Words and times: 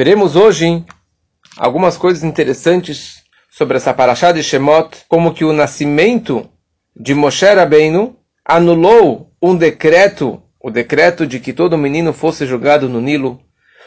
Veremos 0.00 0.34
hoje 0.34 0.82
algumas 1.58 1.98
coisas 1.98 2.24
interessantes 2.24 3.22
sobre 3.50 3.76
essa 3.76 3.92
paraxá 3.92 4.32
de 4.32 4.42
Shemot, 4.42 5.04
como 5.06 5.34
que 5.34 5.44
o 5.44 5.52
nascimento 5.52 6.48
de 6.96 7.14
Moshe 7.14 7.44
Rabbeinu 7.44 8.16
anulou 8.42 9.30
um 9.42 9.54
decreto, 9.54 10.42
o 10.58 10.70
decreto 10.70 11.26
de 11.26 11.38
que 11.38 11.52
todo 11.52 11.76
menino 11.76 12.14
fosse 12.14 12.46
jogado 12.46 12.88
no 12.88 12.98
Nilo, 12.98 13.42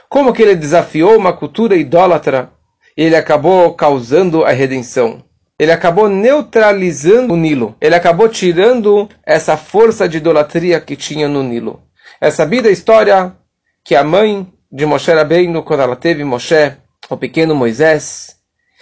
como 0.08 0.32
que 0.34 0.44
ele 0.44 0.56
desafiou 0.56 1.18
uma 1.18 1.34
cultura 1.34 1.76
idólatra 1.76 2.52
e 2.96 3.06
ele 3.06 3.16
acabou 3.16 3.74
causando 3.74 4.46
a 4.46 4.52
redenção. 4.52 5.24
Ele 5.58 5.72
acabou 5.72 6.08
neutralizando 6.08 7.34
o 7.34 7.38
Nilo. 7.38 7.76
Ele 7.82 7.96
acabou 7.96 8.30
tirando 8.30 9.10
essa 9.26 9.58
força 9.58 10.08
de 10.08 10.18
idolatria 10.18 10.80
que 10.80 10.96
tinha 10.96 11.28
no 11.28 11.42
Nilo. 11.42 11.82
É 12.22 12.30
sabida 12.30 12.70
a 12.70 12.72
história 12.72 13.36
que 13.84 13.96
a 13.96 14.04
mãe 14.04 14.53
de 14.74 14.88
Moshe 14.88 15.14
Rabbeinu, 15.14 15.62
quando 15.62 15.82
ela 15.82 15.96
teve 15.96 16.24
Moshe, 16.24 16.74
o 17.08 17.16
pequeno 17.16 17.54
Moisés, 17.54 18.38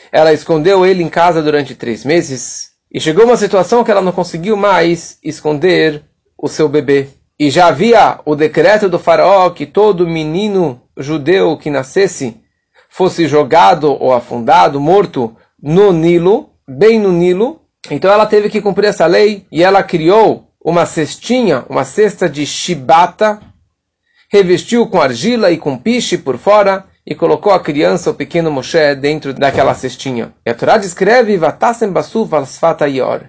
ela 0.09 0.31
escondeu 0.31 0.85
ele 0.85 1.03
em 1.03 1.09
casa 1.09 1.43
durante 1.43 1.75
três 1.75 2.05
meses 2.05 2.69
e 2.89 2.97
chegou 2.97 3.25
uma 3.25 3.35
situação 3.35 3.83
que 3.83 3.91
ela 3.91 4.01
não 4.01 4.13
conseguiu 4.13 4.55
mais 4.55 5.19
esconder 5.21 6.01
o 6.37 6.47
seu 6.47 6.69
bebê. 6.69 7.09
E 7.37 7.49
já 7.49 7.67
havia 7.67 8.21
o 8.25 8.37
decreto 8.37 8.87
do 8.87 8.97
faraó 8.97 9.49
que 9.49 9.65
todo 9.65 10.07
menino 10.07 10.81
judeu 10.97 11.57
que 11.57 11.69
nascesse 11.69 12.39
fosse 12.89 13.27
jogado 13.27 13.91
ou 13.91 14.13
afundado, 14.13 14.79
morto 14.79 15.35
no 15.61 15.91
Nilo, 15.91 16.51
bem 16.65 16.99
no 16.99 17.11
Nilo. 17.11 17.59
Então 17.89 18.09
ela 18.09 18.25
teve 18.25 18.49
que 18.49 18.61
cumprir 18.61 18.87
essa 18.87 19.05
lei 19.05 19.45
e 19.51 19.61
ela 19.61 19.83
criou 19.83 20.47
uma 20.63 20.85
cestinha, 20.85 21.65
uma 21.67 21.83
cesta 21.83 22.29
de 22.29 22.45
chibata, 22.45 23.41
revestiu 24.31 24.87
com 24.87 25.01
argila 25.01 25.51
e 25.51 25.57
com 25.57 25.77
piche 25.77 26.17
por 26.17 26.37
fora 26.37 26.85
e 27.05 27.13
colocou 27.13 27.51
a 27.51 27.59
criança, 27.59 28.11
o 28.11 28.13
pequeno 28.13 28.49
Moshe, 28.49 28.95
dentro 28.95 29.33
daquela 29.33 29.73
cestinha. 29.73 30.33
E 30.45 30.49
a 30.49 30.55
Torá 30.55 30.77
descreve 30.77 31.37
Vatassem 31.37 31.91
Basuf 31.91 32.33
al 32.33 32.87
Yor. 32.87 33.23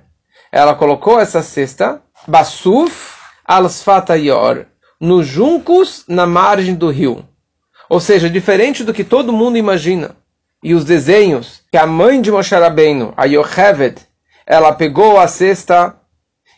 Ela 0.52 0.74
colocou 0.74 1.18
essa 1.18 1.42
cesta, 1.42 2.00
Basuf 2.28 3.16
al 3.44 3.68
Yor, 4.16 4.66
nos 5.00 5.26
juncos 5.26 6.04
na 6.06 6.24
margem 6.24 6.74
do 6.74 6.88
rio. 6.88 7.26
Ou 7.90 7.98
seja, 7.98 8.30
diferente 8.30 8.84
do 8.84 8.94
que 8.94 9.02
todo 9.02 9.32
mundo 9.32 9.58
imagina. 9.58 10.14
E 10.62 10.72
os 10.72 10.84
desenhos 10.84 11.62
que 11.72 11.76
a 11.76 11.86
mãe 11.86 12.20
de 12.20 12.30
Moshe 12.30 12.54
Rabbeinu, 12.54 13.12
a 13.16 13.24
Yocheved, 13.24 13.96
ela 14.46 14.72
pegou 14.72 15.18
a 15.18 15.26
cesta 15.26 15.96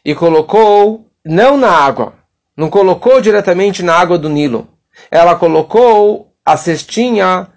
e 0.05 0.15
colocou 0.15 1.07
não 1.25 1.57
na 1.57 1.71
água, 1.71 2.13
não 2.57 2.71
colocou 2.71 3.21
diretamente 3.21 3.83
na 3.83 3.95
água 3.95 4.19
do 4.19 4.29
Nilo. 4.29 4.69
Ela 5.11 5.35
colocou 5.35 6.33
a 6.45 6.57
cestinha 6.57 7.49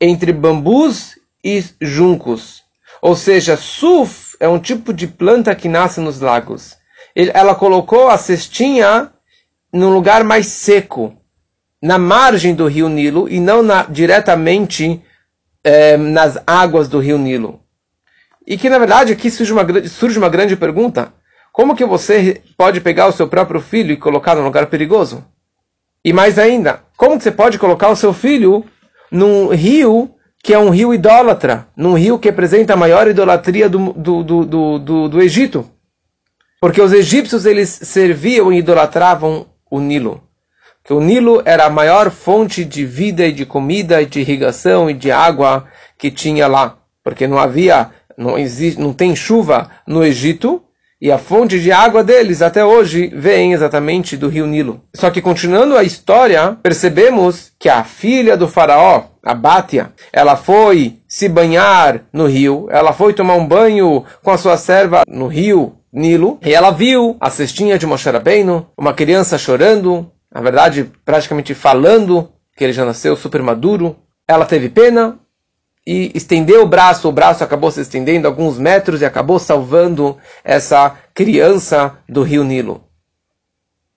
entre 0.00 0.32
bambus 0.32 1.18
e 1.44 1.62
juncos. 1.80 2.62
Ou 3.00 3.14
seja, 3.14 3.56
suf 3.56 4.36
é 4.40 4.48
um 4.48 4.58
tipo 4.58 4.92
de 4.92 5.06
planta 5.06 5.54
que 5.54 5.68
nasce 5.68 6.00
nos 6.00 6.20
lagos. 6.20 6.76
Ela 7.14 7.54
colocou 7.54 8.08
a 8.08 8.18
cestinha 8.18 9.10
num 9.72 9.92
lugar 9.92 10.24
mais 10.24 10.46
seco, 10.46 11.16
na 11.80 11.98
margem 11.98 12.54
do 12.54 12.66
rio 12.66 12.88
Nilo 12.88 13.28
e 13.28 13.38
não 13.38 13.62
na, 13.62 13.84
diretamente 13.84 15.02
eh, 15.62 15.96
nas 15.96 16.38
águas 16.46 16.88
do 16.88 16.98
rio 16.98 17.18
Nilo. 17.18 17.60
E 18.46 18.58
que 18.58 18.68
na 18.68 18.78
verdade 18.78 19.12
aqui 19.12 19.30
surge 19.30 19.52
uma, 19.52 19.64
surge 19.88 20.18
uma 20.18 20.28
grande 20.28 20.56
pergunta. 20.56 21.12
Como 21.60 21.76
que 21.76 21.84
você 21.84 22.40
pode 22.56 22.80
pegar 22.80 23.06
o 23.06 23.12
seu 23.12 23.28
próprio 23.28 23.60
filho 23.60 23.92
e 23.92 23.96
colocar 23.98 24.34
num 24.34 24.44
lugar 24.44 24.68
perigoso? 24.68 25.22
E 26.02 26.10
mais 26.10 26.38
ainda, 26.38 26.80
como 26.96 27.18
que 27.18 27.22
você 27.22 27.30
pode 27.30 27.58
colocar 27.58 27.90
o 27.90 27.96
seu 27.96 28.14
filho 28.14 28.64
num 29.12 29.48
rio 29.48 30.10
que 30.42 30.54
é 30.54 30.58
um 30.58 30.70
rio 30.70 30.94
idólatra, 30.94 31.68
num 31.76 31.92
rio 31.92 32.18
que 32.18 32.30
representa 32.30 32.72
a 32.72 32.78
maior 32.78 33.08
idolatria 33.08 33.68
do, 33.68 33.92
do, 33.92 34.22
do, 34.22 34.78
do, 34.78 35.08
do 35.10 35.20
Egito? 35.20 35.68
Porque 36.62 36.80
os 36.80 36.94
egípcios 36.94 37.44
eles 37.44 37.68
serviam 37.68 38.50
e 38.50 38.56
idolatravam 38.56 39.44
o 39.70 39.80
Nilo. 39.80 40.22
Que 40.82 40.94
o 40.94 41.00
Nilo 41.02 41.42
era 41.44 41.66
a 41.66 41.70
maior 41.70 42.10
fonte 42.10 42.64
de 42.64 42.86
vida 42.86 43.26
e 43.26 43.32
de 43.32 43.44
comida 43.44 44.00
e 44.00 44.06
de 44.06 44.20
irrigação 44.20 44.88
e 44.88 44.94
de 44.94 45.12
água 45.12 45.66
que 45.98 46.10
tinha 46.10 46.46
lá. 46.46 46.78
Porque 47.04 47.26
não 47.26 47.38
havia, 47.38 47.90
não 48.16 48.38
existe, 48.38 48.80
não 48.80 48.94
tem 48.94 49.14
chuva 49.14 49.70
no 49.86 50.02
Egito, 50.02 50.64
e 51.00 51.10
a 51.10 51.18
fonte 51.18 51.58
de 51.58 51.72
água 51.72 52.04
deles 52.04 52.42
até 52.42 52.64
hoje 52.64 53.10
vem 53.14 53.52
exatamente 53.52 54.16
do 54.16 54.28
rio 54.28 54.46
Nilo. 54.46 54.82
Só 54.94 55.10
que 55.10 55.22
continuando 55.22 55.76
a 55.76 55.82
história, 55.82 56.58
percebemos 56.62 57.52
que 57.58 57.68
a 57.68 57.82
filha 57.82 58.36
do 58.36 58.46
faraó, 58.46 59.04
a 59.24 59.34
Bátia, 59.34 59.92
ela 60.12 60.36
foi 60.36 60.98
se 61.08 61.28
banhar 61.28 62.02
no 62.12 62.26
rio, 62.26 62.68
ela 62.70 62.92
foi 62.92 63.14
tomar 63.14 63.34
um 63.34 63.46
banho 63.46 64.04
com 64.22 64.30
a 64.30 64.38
sua 64.38 64.56
serva 64.56 65.02
no 65.08 65.26
rio 65.26 65.76
Nilo, 65.92 66.38
e 66.44 66.52
ela 66.52 66.70
viu 66.70 67.16
a 67.18 67.30
cestinha 67.30 67.78
de 67.78 67.86
Moshe 67.86 68.08
Rabbeinu, 68.08 68.66
uma 68.76 68.94
criança 68.94 69.36
chorando, 69.36 70.10
na 70.32 70.40
verdade 70.40 70.90
praticamente 71.04 71.54
falando 71.54 72.30
que 72.56 72.62
ele 72.62 72.72
já 72.72 72.84
nasceu 72.84 73.16
super 73.16 73.42
maduro. 73.42 73.96
Ela 74.28 74.44
teve 74.44 74.68
pena, 74.68 75.18
e 75.92 76.12
estendeu 76.14 76.62
o 76.62 76.68
braço, 76.68 77.08
o 77.08 77.12
braço 77.12 77.42
acabou 77.42 77.68
se 77.68 77.80
estendendo 77.80 78.28
alguns 78.28 78.56
metros 78.56 79.00
e 79.00 79.04
acabou 79.04 79.40
salvando 79.40 80.16
essa 80.44 80.96
criança 81.12 81.98
do 82.08 82.22
rio 82.22 82.44
Nilo. 82.44 82.84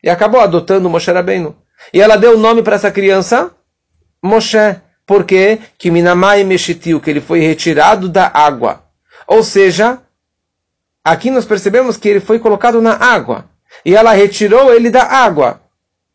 E 0.02 0.10
acabou 0.10 0.42
adotando 0.42 0.90
Moshe 0.90 1.12
Rabbeinu. 1.12 1.56
E 1.94 2.02
ela 2.02 2.16
deu 2.16 2.34
o 2.34 2.40
nome 2.40 2.64
para 2.64 2.78
essa 2.78 2.90
criança, 2.90 3.52
Moshe, 4.24 4.76
porque 5.06 5.60
que 5.78 5.92
Minamai 5.92 6.44
Meshitiu, 6.44 7.00
que 7.00 7.12
ele 7.12 7.22
foi 7.22 7.42
retirado 7.42 8.10
da 8.10 8.28
água. 8.34 8.86
Ou 9.28 9.44
seja, 9.44 10.00
aqui 11.04 11.30
nós 11.30 11.46
percebemos 11.46 11.96
que 11.96 12.10
ele 12.10 12.20
foi 12.20 12.40
colocado 12.40 12.82
na 12.82 12.96
água. 12.96 13.46
E 13.86 13.96
ela 13.96 14.14
retirou 14.14 14.74
ele 14.74 14.90
da 14.90 15.04
água. 15.04 15.62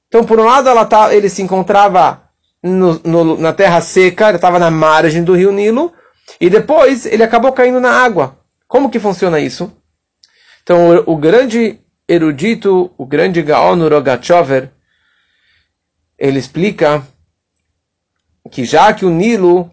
Então, 0.08 0.24
por 0.24 0.40
um 0.40 0.44
lado, 0.44 0.68
tá, 0.88 1.14
ele 1.14 1.28
se 1.28 1.40
encontrava 1.40 2.27
no, 2.62 3.00
no, 3.04 3.36
na 3.38 3.52
terra 3.52 3.80
seca, 3.80 4.28
ele 4.28 4.36
estava 4.36 4.58
na 4.58 4.70
margem 4.70 5.22
do 5.22 5.34
rio 5.34 5.52
Nilo, 5.52 5.92
e 6.40 6.50
depois 6.50 7.06
ele 7.06 7.22
acabou 7.22 7.52
caindo 7.52 7.80
na 7.80 7.90
água. 7.90 8.38
Como 8.66 8.90
que 8.90 8.98
funciona 8.98 9.40
isso? 9.40 9.72
Então, 10.62 10.96
o, 11.06 11.12
o 11.12 11.16
grande 11.16 11.80
erudito, 12.06 12.92
o 12.96 13.06
grande 13.06 13.42
Gaon 13.42 13.88
Rogachover, 13.88 14.70
ele 16.18 16.38
explica 16.38 17.06
que 18.50 18.64
já 18.64 18.92
que 18.92 19.04
o 19.04 19.10
Nilo 19.10 19.70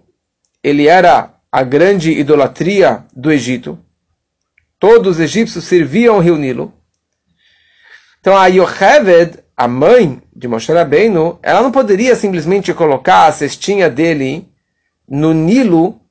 ele 0.64 0.88
era 0.88 1.34
a 1.52 1.64
grande 1.64 2.12
idolatria 2.12 3.06
do 3.16 3.32
Egito, 3.32 3.80
todos 4.80 5.16
os 5.16 5.20
egípcios 5.20 5.64
serviam 5.64 6.16
ao 6.16 6.22
rio 6.22 6.38
Nilo. 6.38 6.74
Então 8.20 8.36
a 8.38 8.48
Yocheved, 8.48 9.40
a 9.58 9.68
mãe 9.68 10.22
de 10.36 10.48
Moshe 10.48 10.72
Rabbeinu, 10.72 11.40
ela 11.42 11.62
não 11.62 11.72
poderia 11.72 12.16
simplesmente 12.16 12.74
colocar 12.74 13.28
a 13.28 13.32
cestinha 13.32 13.90
dele 13.90 14.48
no 15.08 15.34
Nilo, 15.34 16.02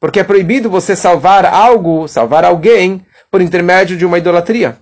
porque 0.00 0.20
é 0.20 0.24
proibido 0.24 0.70
você 0.70 0.96
salvar 0.96 1.44
algo, 1.44 2.08
salvar 2.08 2.44
alguém, 2.44 3.04
por 3.30 3.42
intermédio 3.42 3.96
de 3.96 4.06
uma 4.06 4.18
idolatria. 4.18 4.78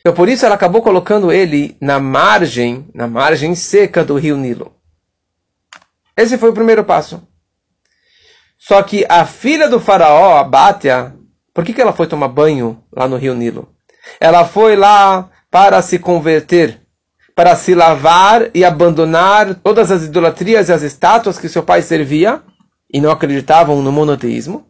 Então 0.00 0.14
por 0.14 0.28
isso 0.28 0.44
ela 0.44 0.54
acabou 0.54 0.82
colocando 0.82 1.32
ele 1.32 1.76
na 1.80 1.98
margem, 1.98 2.86
na 2.94 3.06
margem 3.06 3.54
seca 3.54 4.04
do 4.04 4.16
rio 4.16 4.36
Nilo. 4.36 4.74
Esse 6.16 6.38
foi 6.38 6.50
o 6.50 6.54
primeiro 6.54 6.84
passo. 6.84 7.26
Só 8.58 8.82
que 8.82 9.04
a 9.08 9.24
filha 9.26 9.68
do 9.68 9.80
faraó, 9.80 10.38
a 10.38 10.44
Bátia, 10.44 11.14
por 11.52 11.64
que, 11.64 11.72
que 11.72 11.80
ela 11.80 11.92
foi 11.92 12.06
tomar 12.06 12.28
banho 12.28 12.82
lá 12.92 13.08
no 13.08 13.16
rio 13.16 13.34
Nilo? 13.34 13.68
Ela 14.20 14.44
foi 14.44 14.76
lá 14.76 15.30
para 15.50 15.80
se 15.82 15.98
converter, 15.98 16.80
para 17.34 17.54
se 17.54 17.74
lavar 17.74 18.50
e 18.54 18.64
abandonar 18.64 19.54
todas 19.56 19.90
as 19.90 20.04
idolatrias 20.04 20.68
e 20.68 20.72
as 20.72 20.82
estátuas 20.82 21.38
que 21.38 21.48
seu 21.48 21.62
pai 21.62 21.82
servia 21.82 22.42
e 22.92 23.00
não 23.00 23.10
acreditavam 23.10 23.82
no 23.82 23.92
monoteísmo. 23.92 24.66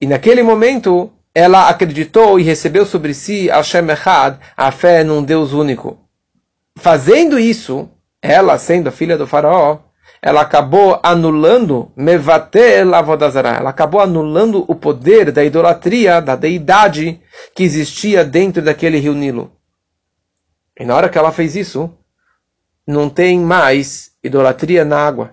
E 0.00 0.06
naquele 0.06 0.42
momento, 0.42 1.10
ela 1.34 1.68
acreditou 1.68 2.38
e 2.38 2.42
recebeu 2.42 2.86
sobre 2.86 3.12
si 3.12 3.48
Hashem 3.48 3.90
Echad, 3.90 4.38
a 4.56 4.70
fé 4.70 5.02
num 5.02 5.22
Deus 5.22 5.52
único. 5.52 5.98
Fazendo 6.78 7.38
isso, 7.38 7.88
ela, 8.22 8.58
sendo 8.58 8.88
a 8.88 8.92
filha 8.92 9.16
do 9.16 9.26
faraó, 9.26 9.78
ela 10.22 10.40
acabou 10.40 10.98
anulando 11.02 11.92
Mevatel 11.96 12.94
Avodazara. 12.94 13.50
Ela 13.50 13.70
acabou 13.70 14.00
anulando 14.00 14.64
o 14.66 14.74
poder 14.74 15.30
da 15.30 15.44
idolatria, 15.44 16.20
da 16.20 16.36
deidade 16.36 17.20
que 17.54 17.62
existia 17.62 18.24
dentro 18.24 18.62
daquele 18.62 18.98
rio 18.98 19.14
Nilo. 19.14 19.52
E 20.78 20.84
na 20.84 20.94
hora 20.94 21.08
que 21.08 21.18
ela 21.18 21.32
fez 21.32 21.56
isso, 21.56 21.90
não 22.86 23.08
tem 23.08 23.38
mais 23.40 24.10
idolatria 24.22 24.84
na 24.84 24.98
água. 24.98 25.30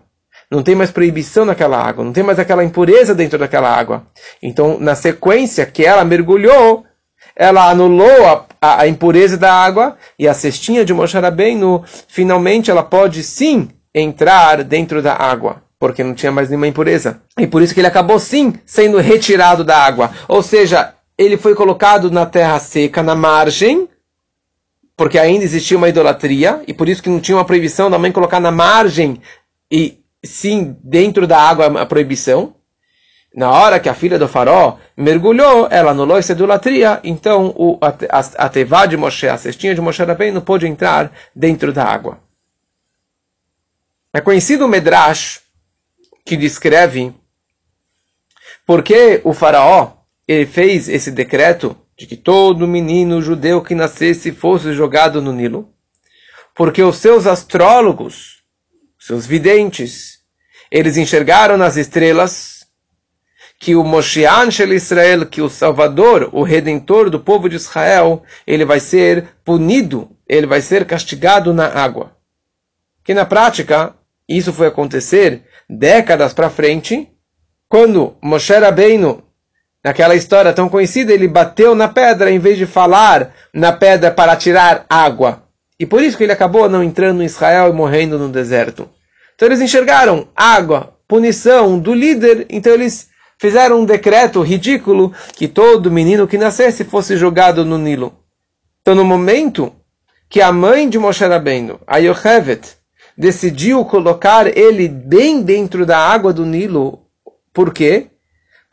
Não 0.50 0.64
tem 0.64 0.76
mais 0.76 0.92
proibição 0.92 1.46
naquela 1.46 1.78
água. 1.78 2.04
Não 2.04 2.14
tem 2.14 2.24
mais 2.24 2.40
aquela 2.40 2.64
impureza 2.64 3.14
dentro 3.14 3.38
daquela 3.38 3.70
água. 3.70 4.06
Então, 4.42 4.80
na 4.80 4.96
sequência 4.96 5.66
que 5.66 5.84
ela 5.84 6.06
mergulhou, 6.06 6.86
ela 7.36 7.70
anulou 7.70 8.26
a, 8.26 8.46
a, 8.62 8.82
a 8.82 8.88
impureza 8.88 9.38
da 9.38 9.52
água 9.52 9.98
e 10.18 10.28
a 10.28 10.34
cestinha 10.34 10.86
de 10.86 10.94
Moshe 10.94 11.18
finalmente 12.08 12.70
ela 12.70 12.84
pode 12.84 13.24
sim 13.24 13.70
entrar 13.94 14.64
dentro 14.64 15.02
da 15.02 15.14
água, 15.14 15.64
porque 15.80 16.04
não 16.04 16.14
tinha 16.14 16.32
mais 16.32 16.50
nenhuma 16.50 16.68
impureza. 16.68 17.22
E 17.38 17.48
por 17.48 17.62
isso 17.62 17.74
que 17.74 17.80
ele 17.80 17.88
acabou 17.88 18.20
sim 18.20 18.54
sendo 18.66 18.98
retirado 19.00 19.64
da 19.64 19.78
água. 19.78 20.12
Ou 20.28 20.42
seja, 20.42 20.94
ele 21.18 21.38
foi 21.38 21.56
colocado 21.56 22.10
na 22.10 22.26
terra 22.26 22.60
seca, 22.60 23.04
na 23.04 23.16
margem, 23.16 23.88
porque 24.96 25.18
ainda 25.18 25.44
existia 25.44 25.78
uma 25.78 25.90
idolatria, 25.90 26.62
e 26.68 26.74
por 26.74 26.88
isso 26.88 27.02
que 27.02 27.10
não 27.10 27.20
tinha 27.20 27.38
uma 27.38 27.46
proibição 27.46 27.90
da 27.90 27.98
mãe 27.98 28.12
colocar 28.12 28.40
na 28.40 28.52
margem 28.52 29.22
e 29.72 30.00
sim 30.24 30.78
dentro 30.84 31.26
da 31.26 31.40
água 31.40 31.82
a 31.82 31.86
proibição. 31.86 32.56
Na 33.36 33.50
hora 33.50 33.80
que 33.80 33.90
a 33.90 33.96
filha 33.96 34.20
do 34.20 34.28
faraó 34.28 34.78
mergulhou, 34.96 35.68
ela 35.72 35.90
anulou 35.90 36.18
essa 36.18 36.34
idolatria, 36.34 37.00
então 37.04 37.52
o, 37.58 37.80
a, 37.82 37.88
a, 37.88 38.46
a 38.46 38.50
tevá 38.50 38.86
de 38.86 38.96
Moshe, 38.96 39.28
a 39.28 39.38
cestinha 39.38 39.74
de 39.74 39.82
Moshe 39.82 40.04
Rabbeinu, 40.04 40.42
pôde 40.42 40.68
entrar 40.68 41.12
dentro 41.36 41.74
da 41.74 41.84
água. 41.84 42.20
É 44.14 44.22
conhecido 44.22 44.66
o 44.66 44.68
Medrash 44.68 45.42
que 46.24 46.38
descreve 46.38 47.12
porque 48.66 49.20
o 49.24 49.34
faraó 49.34 49.94
ele 50.28 50.46
fez 50.46 50.88
esse 50.88 51.12
decreto 51.12 51.76
de 52.04 52.08
que 52.08 52.18
todo 52.18 52.68
menino 52.68 53.22
judeu 53.22 53.62
que 53.62 53.74
nascesse 53.74 54.34
fosse 54.34 54.74
jogado 54.74 55.22
no 55.22 55.32
Nilo, 55.32 55.70
porque 56.54 56.84
os 56.84 56.98
seus 56.98 57.26
astrólogos, 57.26 58.44
seus 59.00 59.26
videntes, 59.26 60.20
eles 60.70 60.98
enxergaram 60.98 61.56
nas 61.56 61.78
estrelas 61.78 62.68
que 63.58 63.74
o 63.74 63.86
Moshiach 63.86 64.52
Shel 64.52 64.74
Israel, 64.74 65.26
que 65.26 65.42
o 65.42 65.48
Salvador, 65.48 66.30
o 66.34 66.44
Redentor 66.44 67.10
do 67.10 67.22
povo 67.22 67.48
de 67.48 67.56
Israel, 67.56 68.22
ele 68.46 68.66
vai 68.66 68.82
ser 68.82 69.30
punido, 69.46 70.12
ele 70.28 70.46
vai 70.46 70.60
ser 70.60 70.86
castigado 70.86 71.54
na 71.54 71.68
água. 71.68 72.18
Que 73.02 73.14
na 73.14 73.26
prática, 73.26 73.96
isso 74.28 74.52
foi 74.52 74.68
acontecer 74.68 75.44
décadas 75.70 76.34
para 76.34 76.50
frente, 76.50 77.10
quando 77.70 78.18
Moshe 78.22 78.54
Rabbeinu, 78.54 79.23
naquela 79.84 80.16
história 80.16 80.54
tão 80.54 80.70
conhecida, 80.70 81.12
ele 81.12 81.28
bateu 81.28 81.76
na 81.76 81.88
pedra 81.88 82.32
em 82.32 82.40
vez 82.40 82.58
de 82.58 82.66
falar 82.66 83.34
na 83.54 83.72
pedra 83.72 84.12
para 84.12 84.36
tirar 84.36 84.86
água. 84.90 85.44
E 85.80 85.86
por 85.86 86.02
isso 86.02 86.18
que 86.18 86.24
ele 86.24 86.32
acabou 86.32 86.70
não 86.70 86.84
entrando 86.84 87.22
em 87.22 87.26
Israel 87.26 87.70
e 87.70 87.74
morrendo 87.74 88.18
no 88.18 88.30
deserto. 88.30 88.90
Então 89.36 89.48
eles 89.48 89.62
enxergaram 89.62 90.28
água, 90.36 90.96
punição 91.08 91.78
do 91.80 91.94
líder, 91.94 92.46
então 92.50 92.72
eles 92.72 93.10
fizeram 93.40 93.82
um 93.82 93.86
decreto 93.86 94.42
ridículo 94.42 95.12
que 95.36 95.48
todo 95.48 95.92
menino 95.92 96.28
que 96.28 96.38
nascesse 96.38 96.86
fosse 96.86 97.18
jogado 97.18 97.66
no 97.66 97.78
Nilo. 97.78 98.14
Então, 98.82 98.96
no 98.96 99.04
momento 99.04 99.74
que 100.30 100.42
a 100.42 100.52
mãe 100.52 100.90
de 100.90 100.98
Moshe 100.98 101.26
Rabbeinu, 101.26 101.80
a 101.86 101.98
Yochevet, 101.98 102.78
decidiu 103.18 103.84
colocar 103.86 104.58
ele 104.58 104.88
bem 104.88 105.42
dentro 105.42 105.86
da 105.86 105.98
água 105.98 106.34
do 106.34 106.46
Nilo, 106.46 107.02
por 107.54 107.74
quê? 107.74 108.08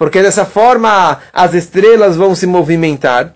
Porque 0.00 0.22
dessa 0.22 0.46
forma 0.46 1.20
as 1.30 1.52
estrelas 1.52 2.16
vão 2.16 2.34
se 2.34 2.46
movimentar, 2.46 3.34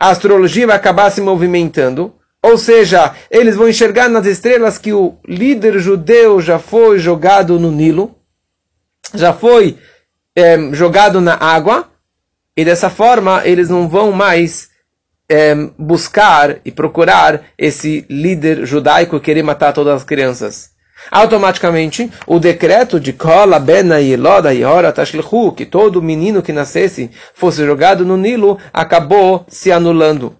a 0.00 0.08
astrologia 0.10 0.66
vai 0.66 0.74
acabar 0.74 1.08
se 1.10 1.20
movimentando, 1.20 2.12
ou 2.42 2.58
seja, 2.58 3.14
eles 3.30 3.54
vão 3.54 3.68
enxergar 3.68 4.08
nas 4.08 4.26
estrelas 4.26 4.78
que 4.78 4.92
o 4.92 5.14
líder 5.24 5.78
judeu 5.78 6.40
já 6.40 6.58
foi 6.58 6.98
jogado 6.98 7.56
no 7.56 7.70
Nilo, 7.70 8.16
já 9.14 9.32
foi 9.32 9.78
é, 10.34 10.72
jogado 10.72 11.20
na 11.20 11.36
água, 11.36 11.88
e 12.56 12.64
dessa 12.64 12.90
forma 12.90 13.42
eles 13.44 13.68
não 13.68 13.88
vão 13.88 14.10
mais 14.10 14.70
é, 15.28 15.54
buscar 15.78 16.56
e 16.64 16.72
procurar 16.72 17.44
esse 17.56 18.04
líder 18.10 18.66
judaico 18.66 19.20
querer 19.20 19.44
matar 19.44 19.72
todas 19.72 19.94
as 19.94 20.04
crianças. 20.04 20.72
Automaticamente, 21.10 22.10
o 22.26 22.38
decreto 22.38 22.98
de 22.98 23.12
Kola, 23.12 23.58
Bena, 23.58 24.00
Yeloda, 24.00 24.52
Yora, 24.54 24.92
Tashlichu, 24.92 25.52
que 25.52 25.66
todo 25.66 26.02
menino 26.02 26.42
que 26.42 26.52
nascesse 26.52 27.10
fosse 27.34 27.64
jogado 27.66 28.04
no 28.04 28.16
Nilo, 28.16 28.58
acabou 28.72 29.44
se 29.48 29.70
anulando. 29.70 30.36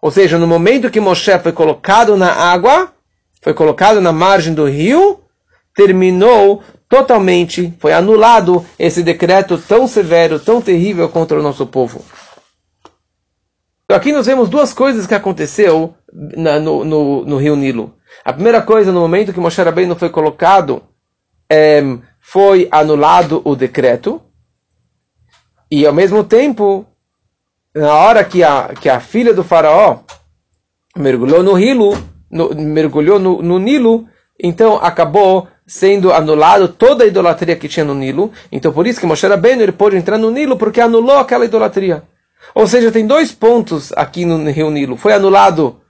Ou 0.00 0.10
seja, 0.10 0.36
no 0.36 0.46
momento 0.46 0.90
que 0.90 1.00
Moshe 1.00 1.38
foi 1.38 1.52
colocado 1.52 2.16
na 2.16 2.32
água, 2.32 2.92
foi 3.40 3.54
colocado 3.54 4.00
na 4.00 4.12
margem 4.12 4.52
do 4.52 4.66
rio, 4.66 5.20
terminou 5.74 6.62
totalmente, 6.88 7.72
foi 7.78 7.92
anulado 7.92 8.66
esse 8.78 9.02
decreto 9.02 9.56
tão 9.56 9.86
severo, 9.86 10.38
tão 10.38 10.60
terrível 10.60 11.08
contra 11.08 11.38
o 11.38 11.42
nosso 11.42 11.66
povo. 11.66 12.04
Então 13.84 13.96
aqui 13.96 14.12
nós 14.12 14.26
vemos 14.26 14.48
duas 14.48 14.72
coisas 14.72 15.06
que 15.06 15.14
aconteceu 15.14 15.94
na, 16.12 16.58
no, 16.58 16.84
no, 16.84 17.24
no, 17.24 17.36
rio 17.36 17.56
Nilo. 17.56 17.94
A 18.24 18.32
primeira 18.32 18.62
coisa, 18.62 18.92
no 18.92 19.00
momento 19.00 19.32
que 19.32 19.40
Moshe 19.40 19.60
Rabbeinu 19.60 19.96
foi 19.96 20.08
colocado, 20.08 20.82
é, 21.50 21.82
foi 22.20 22.68
anulado 22.70 23.42
o 23.44 23.56
decreto. 23.56 24.22
E 25.70 25.84
ao 25.86 25.92
mesmo 25.92 26.22
tempo, 26.22 26.86
na 27.74 27.94
hora 27.94 28.24
que 28.24 28.44
a, 28.44 28.68
que 28.80 28.88
a 28.88 29.00
filha 29.00 29.34
do 29.34 29.42
faraó 29.42 30.00
mergulhou 30.96 31.42
no 31.42 31.56
no, 32.30 32.54
mergulhou 32.54 33.18
no, 33.18 33.42
no 33.42 33.58
Nilo, 33.58 34.06
então 34.40 34.76
acabou 34.76 35.48
sendo 35.66 36.12
anulado 36.12 36.68
toda 36.68 37.04
a 37.04 37.06
idolatria 37.06 37.56
que 37.56 37.68
tinha 37.68 37.84
no 37.84 37.94
Nilo. 37.94 38.32
Então 38.50 38.72
por 38.72 38.86
isso 38.86 39.00
que 39.00 39.06
Moshe 39.06 39.26
Rabbeinu 39.26 39.62
ele 39.62 39.72
pôde 39.72 39.96
entrar 39.96 40.16
no 40.16 40.30
Nilo 40.30 40.56
porque 40.56 40.80
anulou 40.80 41.18
aquela 41.18 41.44
idolatria. 41.44 42.04
Ou 42.54 42.66
seja, 42.66 42.92
tem 42.92 43.06
dois 43.06 43.32
pontos 43.32 43.92
aqui 43.96 44.24
no 44.24 44.50
Rio 44.50 44.70
Nilo. 44.70 44.96
Foi 44.96 45.12
anulado 45.12 45.81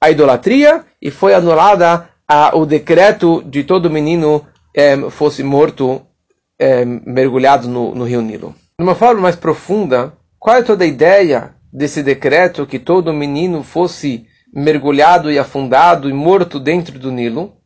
a 0.00 0.10
idolatria 0.10 0.84
e 1.00 1.10
foi 1.10 1.34
anulada 1.34 2.08
a, 2.28 2.56
o 2.56 2.66
decreto 2.66 3.42
de 3.44 3.64
todo 3.64 3.90
menino 3.90 4.46
é, 4.74 4.96
fosse 5.10 5.42
morto 5.42 6.02
é, 6.58 6.84
mergulhado 6.84 7.68
no, 7.68 7.94
no 7.94 8.04
Rio 8.04 8.20
Nilo. 8.20 8.54
De 8.78 8.84
uma 8.84 8.94
forma 8.94 9.22
mais 9.22 9.36
profunda, 9.36 10.12
qual 10.38 10.56
é 10.56 10.62
toda 10.62 10.84
a 10.84 10.86
ideia 10.86 11.54
desse 11.72 12.02
decreto 12.02 12.66
que 12.66 12.78
todo 12.78 13.12
menino 13.12 13.62
fosse 13.62 14.26
mergulhado 14.52 15.30
e 15.30 15.38
afundado 15.38 16.08
e 16.08 16.12
morto 16.12 16.60
dentro 16.60 16.98
do 16.98 17.10
Nilo? 17.10 17.56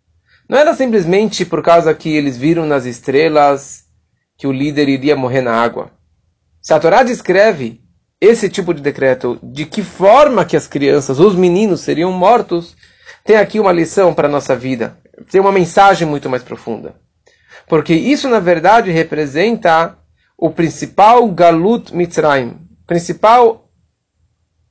Não 0.49 0.59
era 0.59 0.75
simplesmente 0.75 1.45
por 1.45 1.63
causa 1.63 1.95
que 1.95 2.17
eles 2.17 2.37
viram 2.37 2.67
nas 2.67 2.85
estrelas 2.85 3.85
que 4.37 4.47
o 4.47 4.53
líder 4.53 4.89
iria 4.89 5.17
morrer 5.17 5.43
na 5.43 5.53
água. 5.53 5.91
Se 6.61 6.75
a 6.75 6.81
Torá 6.81 7.03
descreve 7.03 7.80
esse 8.21 8.51
tipo 8.51 8.75
de 8.75 8.83
decreto, 8.83 9.39
de 9.43 9.65
que 9.65 9.83
forma 9.83 10.45
que 10.45 10.57
as 10.57 10.67
crianças, 10.67 11.19
os 11.19 11.35
meninos 11.35 11.81
seriam 11.81 12.13
mortos, 12.13 12.77
tem 13.25 13.37
aqui 13.37 13.59
uma 13.59 13.73
lição 13.73 14.13
para 14.13 14.29
a 14.29 14.31
nossa 14.31 14.55
vida. 14.55 14.99
Tem 15.31 15.41
uma 15.41 15.53
mensagem 15.53 16.07
muito 16.07 16.29
mais 16.29 16.43
profunda. 16.43 16.95
Porque 17.67 17.95
isso, 17.95 18.29
na 18.29 18.41
verdade, 18.41 18.91
representa 18.91 19.97
o 20.37 20.51
principal 20.51 21.29
Galut 21.29 21.95
Mitzrayim, 21.95 22.57
principal 22.87 23.71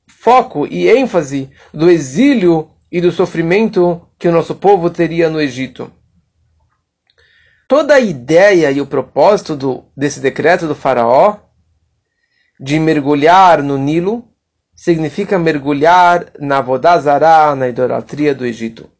foco 0.08 0.66
e 0.66 0.88
ênfase 0.88 1.50
do 1.72 1.90
exílio 1.90 2.70
e 2.92 3.00
do 3.00 3.10
sofrimento 3.10 4.06
que 4.18 4.28
o 4.28 4.32
nosso 4.32 4.54
povo 4.54 4.90
teria 4.90 5.30
no 5.30 5.40
Egito. 5.40 5.90
Toda 7.66 7.94
a 7.94 8.00
ideia 8.00 8.70
e 8.70 8.80
o 8.80 8.86
propósito 8.86 9.56
do, 9.56 9.84
desse 9.96 10.20
decreto 10.20 10.66
do 10.66 10.74
faraó 10.74 11.38
de 12.60 12.78
mergulhar 12.78 13.62
no 13.62 13.78
Nilo 13.78 14.28
significa 14.76 15.38
mergulhar 15.38 16.26
na 16.38 16.60
Vodazara, 16.60 17.54
na 17.54 17.68
idolatria 17.68 18.34
do 18.34 18.44
Egito. 18.44 18.90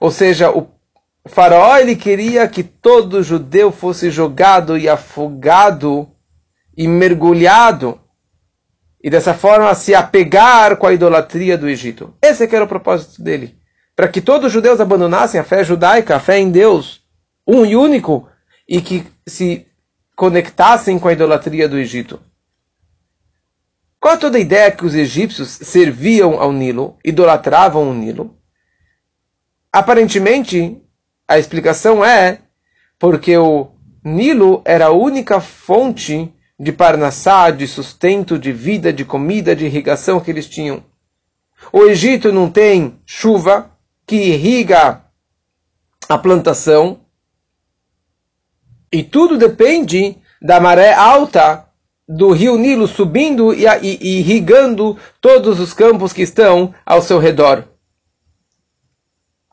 Ou 0.00 0.10
seja, 0.10 0.50
o 0.50 0.68
faraó 1.26 1.76
ele 1.76 1.94
queria 1.94 2.48
que 2.48 2.64
todo 2.64 3.22
judeu 3.22 3.70
fosse 3.70 4.10
jogado 4.10 4.76
e 4.76 4.88
afogado 4.88 6.08
e 6.76 6.88
mergulhado 6.88 8.00
e 9.02 9.08
dessa 9.08 9.34
forma 9.34 9.72
se 9.74 9.94
apegar 9.94 10.76
com 10.76 10.86
a 10.86 10.92
idolatria 10.92 11.56
do 11.56 11.68
Egito. 11.68 12.14
Esse 12.20 12.48
que 12.48 12.56
era 12.56 12.64
o 12.64 12.68
propósito 12.68 13.22
dele. 13.22 13.56
Para 13.94 14.08
que 14.08 14.20
todos 14.20 14.46
os 14.46 14.52
judeus 14.52 14.80
abandonassem 14.80 15.38
a 15.38 15.44
fé 15.44 15.62
judaica, 15.62 16.16
a 16.16 16.20
fé 16.20 16.38
em 16.38 16.50
Deus, 16.50 17.02
um 17.46 17.64
e 17.64 17.76
único, 17.76 18.28
e 18.68 18.80
que 18.80 19.06
se 19.26 19.66
conectassem 20.16 20.98
com 20.98 21.06
a 21.06 21.12
idolatria 21.12 21.68
do 21.68 21.78
Egito. 21.78 22.18
Qual 24.04 24.16
é 24.16 24.18
toda 24.18 24.36
a 24.36 24.40
ideia 24.40 24.70
que 24.70 24.84
os 24.84 24.94
egípcios 24.94 25.48
serviam 25.48 26.38
ao 26.38 26.52
Nilo, 26.52 26.98
idolatravam 27.02 27.88
o 27.88 27.94
Nilo? 27.94 28.36
Aparentemente, 29.72 30.78
a 31.26 31.38
explicação 31.38 32.04
é 32.04 32.42
porque 32.98 33.34
o 33.38 33.70
Nilo 34.04 34.60
era 34.66 34.88
a 34.88 34.92
única 34.92 35.40
fonte 35.40 36.30
de 36.60 36.70
parnassá, 36.70 37.50
de 37.50 37.66
sustento, 37.66 38.38
de 38.38 38.52
vida, 38.52 38.92
de 38.92 39.06
comida, 39.06 39.56
de 39.56 39.64
irrigação 39.64 40.20
que 40.20 40.30
eles 40.30 40.50
tinham. 40.50 40.84
O 41.72 41.84
Egito 41.84 42.30
não 42.30 42.50
tem 42.50 43.00
chuva 43.06 43.70
que 44.06 44.16
irriga 44.16 45.02
a 46.06 46.18
plantação. 46.18 47.00
E 48.92 49.02
tudo 49.02 49.38
depende 49.38 50.18
da 50.42 50.60
maré 50.60 50.92
alta 50.92 51.64
do 52.08 52.32
rio 52.32 52.56
Nilo 52.58 52.86
subindo 52.86 53.54
e, 53.54 53.64
irrigando 54.00 54.98
todos 55.20 55.58
os 55.58 55.72
campos 55.72 56.12
que 56.12 56.22
estão 56.22 56.74
ao 56.84 57.00
seu 57.00 57.18
redor. 57.18 57.64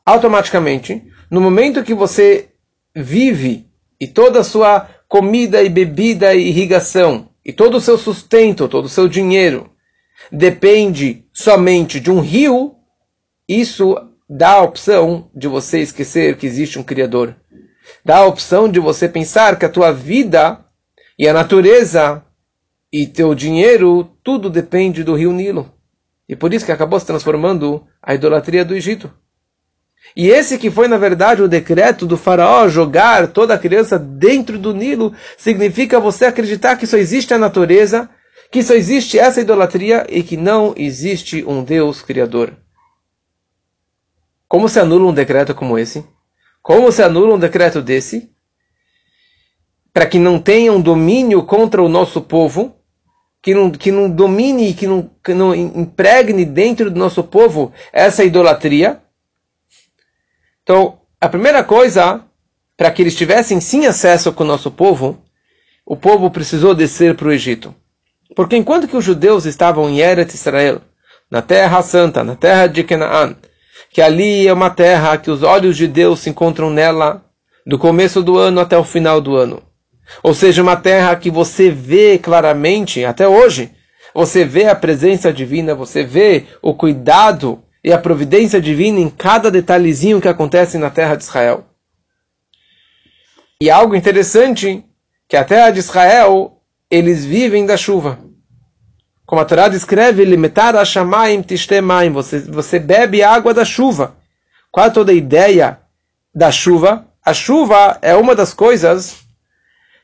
automaticamente, 0.06 1.04
no 1.30 1.40
momento 1.40 1.84
que 1.84 1.94
você 1.94 2.50
vive 2.94 3.68
e 4.00 4.08
toda 4.08 4.40
a 4.40 4.44
sua 4.44 4.90
comida 5.08 5.64
e 5.64 5.70
bebida 5.70 6.34
e 6.34 6.50
irrigação 6.50 7.30
e 7.46 7.54
todo 7.54 7.76
o 7.78 7.82
seu 7.82 7.98
sustento, 7.98 8.68
todo 8.68 8.86
o 8.86 8.90
seu 8.90 9.08
dinheiro 9.08 9.72
depende 10.32 11.26
somente 11.34 12.00
de 12.00 12.12
um 12.12 12.20
rio, 12.20 12.76
isso 13.48 13.96
dá 14.30 14.54
a 14.54 14.62
opção 14.62 15.30
de 15.36 15.48
você 15.48 15.80
esquecer 15.80 16.38
que 16.38 16.46
existe 16.46 16.78
um 16.78 16.84
Criador. 16.84 17.36
Dá 18.04 18.18
a 18.18 18.26
opção 18.26 18.70
de 18.70 18.80
você 18.80 19.08
pensar 19.10 19.58
que 19.58 19.66
a 19.66 19.70
tua 19.70 19.92
vida 19.92 20.64
e 21.18 21.28
a 21.28 21.34
natureza 21.34 22.24
e 22.92 23.08
teu 23.08 23.34
dinheiro, 23.34 24.12
tudo 24.24 24.50
depende 24.50 25.04
do 25.04 25.16
rio 25.16 25.32
Nilo. 25.32 25.72
E 26.28 26.36
por 26.36 26.54
isso 26.54 26.66
que 26.66 26.72
acabou 26.72 27.00
se 27.00 27.06
transformando 27.06 27.86
a 28.02 28.14
idolatria 28.14 28.66
do 28.66 28.76
Egito. 28.76 29.12
E 30.16 30.28
esse 30.30 30.58
que 30.58 30.70
foi, 30.70 30.88
na 30.88 30.98
verdade, 30.98 31.42
o 31.42 31.48
decreto 31.48 32.06
do 32.06 32.18
faraó 32.18 32.68
jogar 32.68 33.28
toda 33.28 33.54
a 33.54 33.58
criança 33.58 33.98
dentro 33.98 34.58
do 34.60 34.74
Nilo, 34.74 35.14
significa 35.38 36.00
você 36.00 36.26
acreditar 36.26 36.76
que 36.76 36.88
só 36.88 36.98
existe 36.98 37.34
a 37.34 37.38
natureza, 37.38 38.10
que 38.52 38.62
só 38.62 38.74
existe 38.74 39.18
essa 39.18 39.40
idolatria 39.40 40.06
e 40.10 40.22
que 40.22 40.36
não 40.36 40.74
existe 40.76 41.46
um 41.48 41.64
Deus 41.64 42.02
criador. 42.02 42.58
Como 44.48 44.68
se 44.68 44.80
anula 44.80 45.06
um 45.06 45.14
decreto 45.14 45.56
como 45.56 45.78
esse? 45.78 46.06
Como 46.62 46.92
se 46.92 47.02
anula 47.02 47.36
um 47.36 47.40
decreto 47.40 47.82
desse? 47.82 48.30
Para 49.94 50.06
que 50.06 50.20
não 50.20 50.40
tenha 50.40 50.74
um 50.74 50.82
domínio 50.82 51.44
contra 51.44 51.82
o 51.82 51.88
nosso 51.88 52.22
povo, 52.22 52.81
que 53.42 53.54
não, 53.54 53.72
que 53.72 53.92
não 53.92 54.10
domine, 54.10 54.74
que 54.74 54.86
não, 54.86 55.10
que 55.24 55.34
não 55.34 55.54
impregne 55.56 56.46
dentro 56.46 56.92
do 56.92 57.00
nosso 57.00 57.24
povo 57.24 57.74
essa 57.92 58.24
idolatria. 58.24 59.02
Então, 60.62 61.00
a 61.20 61.28
primeira 61.28 61.64
coisa, 61.64 62.24
para 62.78 62.92
que 62.92 63.02
eles 63.02 63.16
tivessem 63.16 63.60
sim 63.60 63.86
acesso 63.86 64.32
com 64.32 64.44
o 64.44 64.48
nosso 64.48 64.70
povo, 64.70 65.20
o 65.86 65.96
povo 65.96 66.30
precisou 66.30 66.76
descer 66.76 67.16
para 67.16 67.28
o 67.28 67.32
Egito. 67.32 67.74
Porque 68.36 68.56
enquanto 68.56 68.88
que 68.88 68.96
os 68.96 69.04
judeus 69.04 69.46
estavam 69.46 69.90
em 69.90 70.00
Eretz 70.00 70.36
Israel, 70.36 70.82
na 71.30 71.42
terra 71.42 71.82
santa, 71.82 72.24
na 72.24 72.36
terra 72.36 72.68
de 72.68 72.84
Canaã, 72.84 73.36
que 73.90 74.02
ali 74.02 74.48
é 74.48 74.54
uma 74.54 74.70
terra 74.70 75.18
que 75.18 75.32
os 75.32 75.44
olhos 75.44 75.76
de 75.76 75.88
Deus 75.88 76.20
se 76.20 76.30
encontram 76.30 76.70
nela 76.70 77.26
do 77.66 77.78
começo 77.78 78.24
do 78.24 78.38
ano 78.38 78.62
até 78.62 78.78
o 78.78 78.84
final 78.84 79.20
do 79.20 79.36
ano. 79.36 79.62
Ou 80.24 80.34
seja, 80.34 80.62
uma 80.62 80.76
terra 80.76 81.16
que 81.16 81.32
você 81.32 81.70
vê 81.70 82.18
claramente, 82.18 83.04
até 83.06 83.28
hoje, 83.28 83.72
você 84.14 84.44
vê 84.44 84.66
a 84.66 84.76
presença 84.76 85.32
divina, 85.32 85.74
você 85.74 86.04
vê 86.04 86.46
o 86.62 86.74
cuidado 86.74 87.64
e 87.84 87.92
a 87.92 87.98
providência 87.98 88.62
divina 88.62 89.00
em 89.00 89.10
cada 89.10 89.50
detalhezinho 89.50 90.22
que 90.22 90.28
acontece 90.28 90.78
na 90.78 90.90
terra 90.90 91.16
de 91.16 91.24
Israel. 91.24 91.66
E 93.60 93.70
algo 93.70 93.96
interessante, 93.96 94.84
que 95.28 95.38
a 95.38 95.44
terra 95.44 95.72
de 95.72 95.80
Israel, 95.80 96.62
eles 96.90 97.24
vivem 97.24 97.66
da 97.66 97.78
chuva. 97.78 98.20
Como 99.26 99.42
a 99.42 99.46
Torá 99.46 99.70
descreve, 99.70 100.26
limitar 100.26 100.76
a 100.76 100.84
tishtemaim, 101.44 102.12
você 102.12 102.40
você 102.40 102.78
bebe 102.78 103.24
água 103.24 103.54
da 103.54 103.64
chuva. 103.64 104.16
Qual 104.70 104.86
é 104.86 104.90
toda 104.90 105.12
a 105.12 105.16
ideia 105.16 105.80
da 106.36 106.52
chuva? 106.52 107.08
A 107.24 107.34
chuva 107.34 107.98
é 108.02 108.16
uma 108.16 108.36
das 108.36 108.54
coisas 108.54 109.20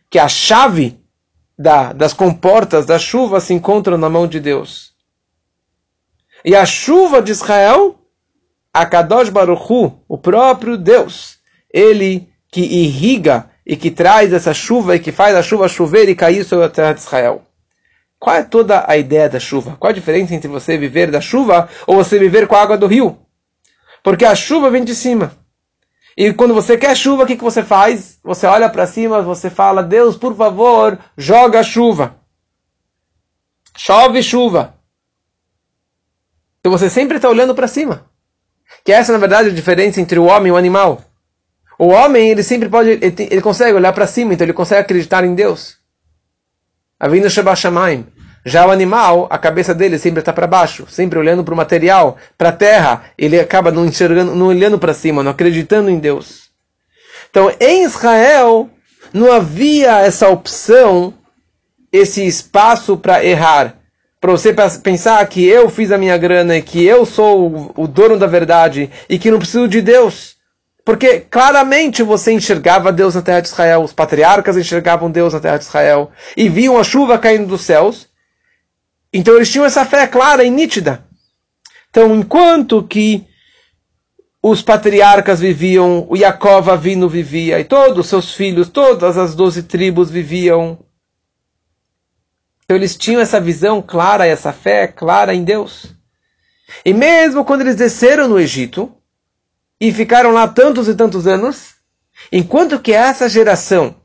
que 0.09 0.19
a 0.19 0.27
chave 0.27 0.99
da, 1.57 1.91
das 1.91 2.13
comportas 2.13 2.85
da 2.85 2.99
chuva 2.99 3.39
se 3.39 3.53
encontra 3.53 3.97
na 3.97 4.09
mão 4.09 4.27
de 4.27 4.39
Deus. 4.39 4.93
E 6.45 6.55
a 6.55 6.65
chuva 6.65 7.21
de 7.21 7.31
Israel, 7.31 7.99
a 8.73 8.85
Kadosh 8.85 9.29
Baruchu, 9.29 9.99
o 10.07 10.17
próprio 10.17 10.77
Deus, 10.77 11.39
ele 11.73 12.29
que 12.51 12.61
irriga 12.61 13.49
e 13.65 13.75
que 13.75 13.91
traz 13.91 14.31
essa 14.31 14.53
chuva 14.53 14.95
e 14.95 14.99
que 14.99 15.11
faz 15.11 15.35
a 15.35 15.43
chuva 15.43 15.67
chover 15.67 16.07
e 16.07 16.15
cair 16.15 16.45
sobre 16.45 16.65
a 16.65 16.69
terra 16.69 16.93
de 16.93 17.01
Israel. 17.01 17.43
Qual 18.19 18.35
é 18.35 18.43
toda 18.43 18.85
a 18.87 18.97
ideia 18.97 19.29
da 19.29 19.39
chuva? 19.39 19.75
Qual 19.77 19.89
a 19.89 19.93
diferença 19.93 20.33
entre 20.33 20.47
você 20.47 20.77
viver 20.77 21.11
da 21.11 21.21
chuva 21.21 21.69
ou 21.85 21.95
você 21.95 22.17
viver 22.17 22.47
com 22.47 22.55
a 22.55 22.61
água 22.61 22.77
do 22.77 22.87
rio? 22.87 23.19
Porque 24.03 24.25
a 24.25 24.33
chuva 24.35 24.69
vem 24.69 24.83
de 24.83 24.95
cima. 24.95 25.33
E 26.17 26.33
quando 26.33 26.55
você 26.55 26.75
quer 26.75 26.97
chuva, 26.97 27.23
o 27.23 27.27
que, 27.27 27.37
que 27.37 27.43
você 27.43 27.61
faz? 27.61 28.19
Você 28.23 28.47
olha 28.47 28.67
para 28.67 28.87
cima, 28.87 29.21
você 29.21 29.51
fala, 29.51 29.83
Deus, 29.83 30.17
por 30.17 30.35
favor, 30.35 30.97
joga 31.15 31.61
chuva. 31.61 32.15
Chove 33.77 34.23
chuva. 34.23 34.73
Então 36.59 36.71
você 36.71 36.89
sempre 36.89 37.17
está 37.17 37.29
olhando 37.29 37.53
para 37.53 37.67
cima. 37.67 38.09
Que 38.83 38.91
essa, 38.91 39.11
na 39.11 39.19
verdade, 39.19 39.49
é 39.49 39.51
a 39.51 39.55
diferença 39.55 40.01
entre 40.01 40.17
o 40.17 40.25
homem 40.25 40.47
e 40.47 40.51
o 40.51 40.57
animal. 40.57 41.03
O 41.77 41.89
homem, 41.89 42.31
ele 42.31 42.41
sempre 42.41 42.67
pode, 42.67 42.89
ele, 42.89 43.15
ele 43.19 43.41
consegue 43.41 43.73
olhar 43.73 43.93
para 43.93 44.07
cima, 44.07 44.33
então 44.33 44.43
ele 44.43 44.53
consegue 44.53 44.81
acreditar 44.81 45.23
em 45.23 45.35
Deus. 45.35 45.77
A 46.99 47.07
vinda 47.07 47.29
Shabbat 47.29 47.61
já 48.47 48.65
o 48.65 48.71
animal, 48.71 49.27
a 49.29 49.37
cabeça 49.37 49.75
dele 49.75 49.99
sempre 49.99 50.21
está 50.21 50.31
para 50.31 50.47
baixo, 50.47 50.85
sempre 50.89 51.19
olhando 51.19 51.43
para 51.43 51.53
o 51.53 51.57
material, 51.57 52.15
para 52.37 52.47
a 52.47 52.53
terra. 52.53 53.03
Ele 53.17 53.37
acaba 53.37 53.71
não 53.71 53.85
enxergando, 53.85 54.33
não 54.33 54.47
olhando 54.47 54.79
para 54.79 54.93
cima, 54.93 55.21
não 55.21 55.31
acreditando 55.31 55.89
em 55.89 55.99
Deus. 55.99 56.49
Então, 57.29 57.51
em 57.59 57.83
Israel, 57.83 58.69
não 59.11 59.33
havia 59.33 59.99
essa 59.99 60.29
opção, 60.29 61.13
esse 61.91 62.25
espaço 62.25 62.95
para 62.95 63.21
errar. 63.21 63.75
Para 64.21 64.31
você 64.31 64.55
pensar 64.81 65.27
que 65.27 65.45
eu 65.45 65.69
fiz 65.69 65.91
a 65.91 65.97
minha 65.97 66.17
grana 66.17 66.55
e 66.55 66.61
que 66.61 66.85
eu 66.85 67.05
sou 67.05 67.73
o 67.75 67.85
dono 67.85 68.17
da 68.17 68.27
verdade 68.27 68.89
e 69.09 69.19
que 69.19 69.29
não 69.29 69.39
preciso 69.39 69.67
de 69.67 69.81
Deus. 69.81 70.37
Porque 70.85 71.19
claramente 71.19 72.01
você 72.01 72.31
enxergava 72.31 72.93
Deus 72.93 73.13
na 73.13 73.21
terra 73.21 73.41
de 73.41 73.49
Israel, 73.49 73.81
os 73.81 73.91
patriarcas 73.91 74.55
enxergavam 74.55 75.11
Deus 75.11 75.33
na 75.33 75.41
terra 75.41 75.57
de 75.57 75.65
Israel 75.65 76.11
e 76.37 76.47
viam 76.47 76.79
a 76.79 76.83
chuva 76.85 77.19
caindo 77.19 77.45
dos 77.45 77.63
céus. 77.63 78.07
Então 79.11 79.35
eles 79.35 79.51
tinham 79.51 79.65
essa 79.65 79.85
fé 79.85 80.07
clara 80.07 80.43
e 80.43 80.49
nítida. 80.49 81.05
Então, 81.89 82.15
enquanto 82.15 82.83
que 82.83 83.25
os 84.41 84.61
patriarcas 84.61 85.39
viviam, 85.39 86.05
o 86.09 86.15
Yaakov 86.15 86.69
Avino 86.69 87.09
vivia, 87.09 87.59
e 87.59 87.63
todos 87.63 87.99
os 87.99 88.07
seus 88.07 88.33
filhos, 88.33 88.69
todas 88.69 89.17
as 89.17 89.35
doze 89.35 89.63
tribos 89.63 90.09
viviam. 90.09 90.79
Então 92.63 92.77
eles 92.77 92.95
tinham 92.95 93.21
essa 93.21 93.39
visão 93.39 93.81
clara, 93.81 94.27
essa 94.27 94.53
fé 94.53 94.87
clara 94.87 95.33
em 95.33 95.43
Deus. 95.43 95.93
E 96.85 96.93
mesmo 96.93 97.45
quando 97.45 97.61
eles 97.61 97.75
desceram 97.75 98.27
no 98.27 98.39
Egito, 98.39 98.93
e 99.79 99.91
ficaram 99.91 100.31
lá 100.31 100.47
tantos 100.47 100.87
e 100.87 100.95
tantos 100.95 101.27
anos, 101.27 101.75
enquanto 102.31 102.79
que 102.79 102.93
essa 102.93 103.29
geração 103.29 103.95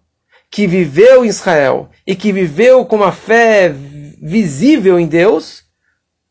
que 0.50 0.66
viveu 0.66 1.24
em 1.24 1.28
Israel 1.28 1.90
e 2.06 2.14
que 2.14 2.32
viveu 2.32 2.84
com 2.84 2.96
uma 2.96 3.10
fé 3.10 3.72
visível 4.22 5.00
em 5.00 5.06
Deus, 5.08 5.64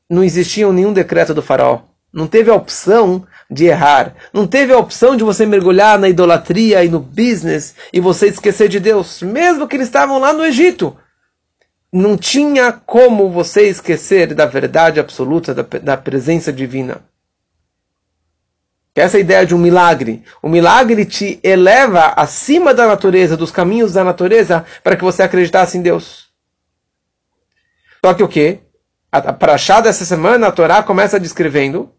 não 0.10 0.24
existia 0.24 0.72
nenhum 0.72 0.94
decreto 0.94 1.34
do 1.34 1.42
faraó. 1.42 1.82
Não 2.14 2.26
teve 2.26 2.50
a 2.50 2.56
opção 2.56 3.26
de 3.50 3.66
errar. 3.66 4.16
Não 4.34 4.48
teve 4.48 4.72
a 4.72 4.78
opção 4.78 5.16
de 5.16 5.24
você 5.24 5.46
mergulhar 5.46 6.00
na 6.00 6.08
idolatria 6.08 6.84
e 6.86 6.90
no 6.90 7.00
business 7.00 7.76
e 7.92 8.00
você 8.00 8.28
esquecer 8.28 8.70
de 8.70 8.80
Deus. 8.80 9.22
Mesmo 9.22 9.68
que 9.68 9.76
eles 9.76 9.88
estavam 9.88 10.20
lá 10.20 10.32
no 10.32 10.46
Egito. 10.46 10.98
Não 11.92 12.16
tinha 12.18 12.72
como 12.72 13.30
você 13.30 13.68
esquecer 13.68 14.34
da 14.34 14.46
verdade 14.46 15.00
absoluta, 15.00 15.54
da, 15.54 15.64
da 15.64 15.98
presença 15.98 16.52
divina. 16.52 17.02
Essa 18.96 19.18
é 19.18 19.22
ideia 19.22 19.46
de 19.46 19.56
um 19.56 19.58
milagre. 19.58 20.24
O 20.42 20.50
milagre 20.50 21.06
te 21.06 21.40
eleva 21.44 22.14
acima 22.16 22.74
da 22.74 22.88
natureza, 22.88 23.38
dos 23.38 23.52
caminhos 23.52 23.94
da 23.94 24.04
natureza, 24.04 24.66
para 24.84 24.96
que 24.96 25.04
você 25.04 25.24
acreditasse 25.24 25.78
em 25.78 25.82
Deus. 25.82 26.31
Só 28.03 28.13
que 28.13 28.24
o 28.24 28.27
quê? 28.27 28.60
A 29.12 29.34
Parashá 29.34 29.81
dessa 29.81 30.05
semana, 30.05 30.48
a 30.48 30.51
Torá 30.51 30.81
começa 30.81 31.20
descrevendo 31.20 31.91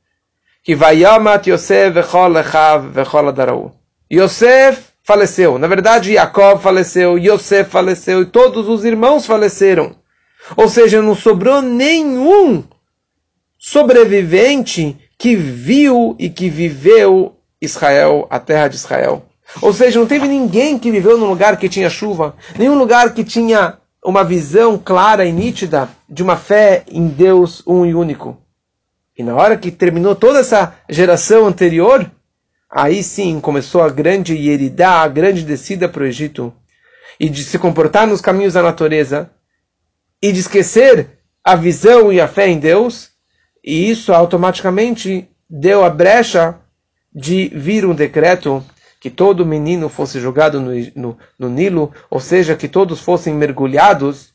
que 0.64 0.74
Vayamat 0.74 1.46
Yosef 1.48 1.90
vechol 1.90 2.38
echav 2.38 2.88
vechol 2.88 3.28
adarau. 3.28 3.72
Yosef 4.10 4.92
faleceu. 5.04 5.58
Na 5.58 5.66
verdade, 5.66 6.14
Jacob 6.14 6.60
faleceu, 6.60 7.18
Yosef 7.18 7.70
faleceu 7.70 8.22
e 8.22 8.26
todos 8.26 8.68
os 8.68 8.84
irmãos 8.84 9.26
faleceram. 9.26 9.94
Ou 10.56 10.68
seja, 10.68 11.00
não 11.00 11.14
sobrou 11.14 11.62
nenhum 11.62 12.64
sobrevivente 13.58 14.96
que 15.16 15.36
viu 15.36 16.16
e 16.18 16.28
que 16.28 16.50
viveu 16.50 17.36
Israel, 17.60 18.26
a 18.28 18.40
terra 18.40 18.66
de 18.66 18.74
Israel. 18.74 19.24
Ou 19.60 19.72
seja, 19.72 20.00
não 20.00 20.06
teve 20.06 20.26
ninguém 20.26 20.78
que 20.78 20.90
viveu 20.90 21.16
num 21.16 21.26
lugar 21.28 21.56
que 21.58 21.68
tinha 21.68 21.88
chuva, 21.88 22.34
nenhum 22.58 22.76
lugar 22.76 23.14
que 23.14 23.22
tinha 23.22 23.78
uma 24.04 24.24
visão 24.24 24.76
clara 24.76 25.24
e 25.24 25.32
nítida 25.32 25.88
de 26.08 26.22
uma 26.22 26.36
fé 26.36 26.84
em 26.88 27.06
Deus 27.06 27.62
um 27.66 27.86
e 27.86 27.94
único. 27.94 28.36
E 29.16 29.22
na 29.22 29.34
hora 29.36 29.56
que 29.56 29.70
terminou 29.70 30.16
toda 30.16 30.40
essa 30.40 30.74
geração 30.88 31.46
anterior, 31.46 32.10
aí 32.68 33.02
sim 33.02 33.40
começou 33.40 33.82
a 33.82 33.88
grande 33.88 34.34
Yeridá, 34.34 35.02
a 35.02 35.08
grande 35.08 35.44
descida 35.44 35.88
para 35.88 36.02
o 36.02 36.06
Egito, 36.06 36.52
e 37.20 37.28
de 37.28 37.44
se 37.44 37.58
comportar 37.58 38.06
nos 38.06 38.20
caminhos 38.20 38.54
da 38.54 38.62
natureza, 38.62 39.30
e 40.20 40.32
de 40.32 40.40
esquecer 40.40 41.18
a 41.44 41.54
visão 41.54 42.12
e 42.12 42.20
a 42.20 42.26
fé 42.26 42.48
em 42.48 42.58
Deus, 42.58 43.10
e 43.62 43.90
isso 43.90 44.12
automaticamente 44.12 45.28
deu 45.48 45.84
a 45.84 45.90
brecha 45.90 46.58
de 47.14 47.48
vir 47.54 47.84
um 47.84 47.94
decreto 47.94 48.64
que 49.02 49.10
todo 49.10 49.44
menino 49.44 49.88
fosse 49.88 50.20
jogado 50.20 50.60
no, 50.60 50.70
no, 50.94 51.18
no 51.36 51.50
Nilo, 51.50 51.92
ou 52.08 52.20
seja, 52.20 52.54
que 52.54 52.68
todos 52.68 53.00
fossem 53.00 53.34
mergulhados 53.34 54.32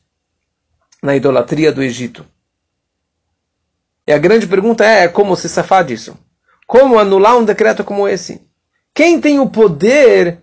na 1.02 1.16
idolatria 1.16 1.72
do 1.72 1.82
Egito. 1.82 2.26
E 4.06 4.12
a 4.12 4.18
grande 4.18 4.46
pergunta 4.46 4.84
é, 4.84 5.06
é 5.06 5.08
como 5.08 5.38
se 5.38 5.48
safar 5.48 5.86
disso? 5.86 6.18
Como 6.68 7.00
anular 7.00 7.38
um 7.38 7.46
decreto 7.46 7.82
como 7.82 8.10
esse? 8.10 8.42
Quem 8.94 9.22
tem 9.22 9.40
o 9.40 9.50
poder 9.50 10.42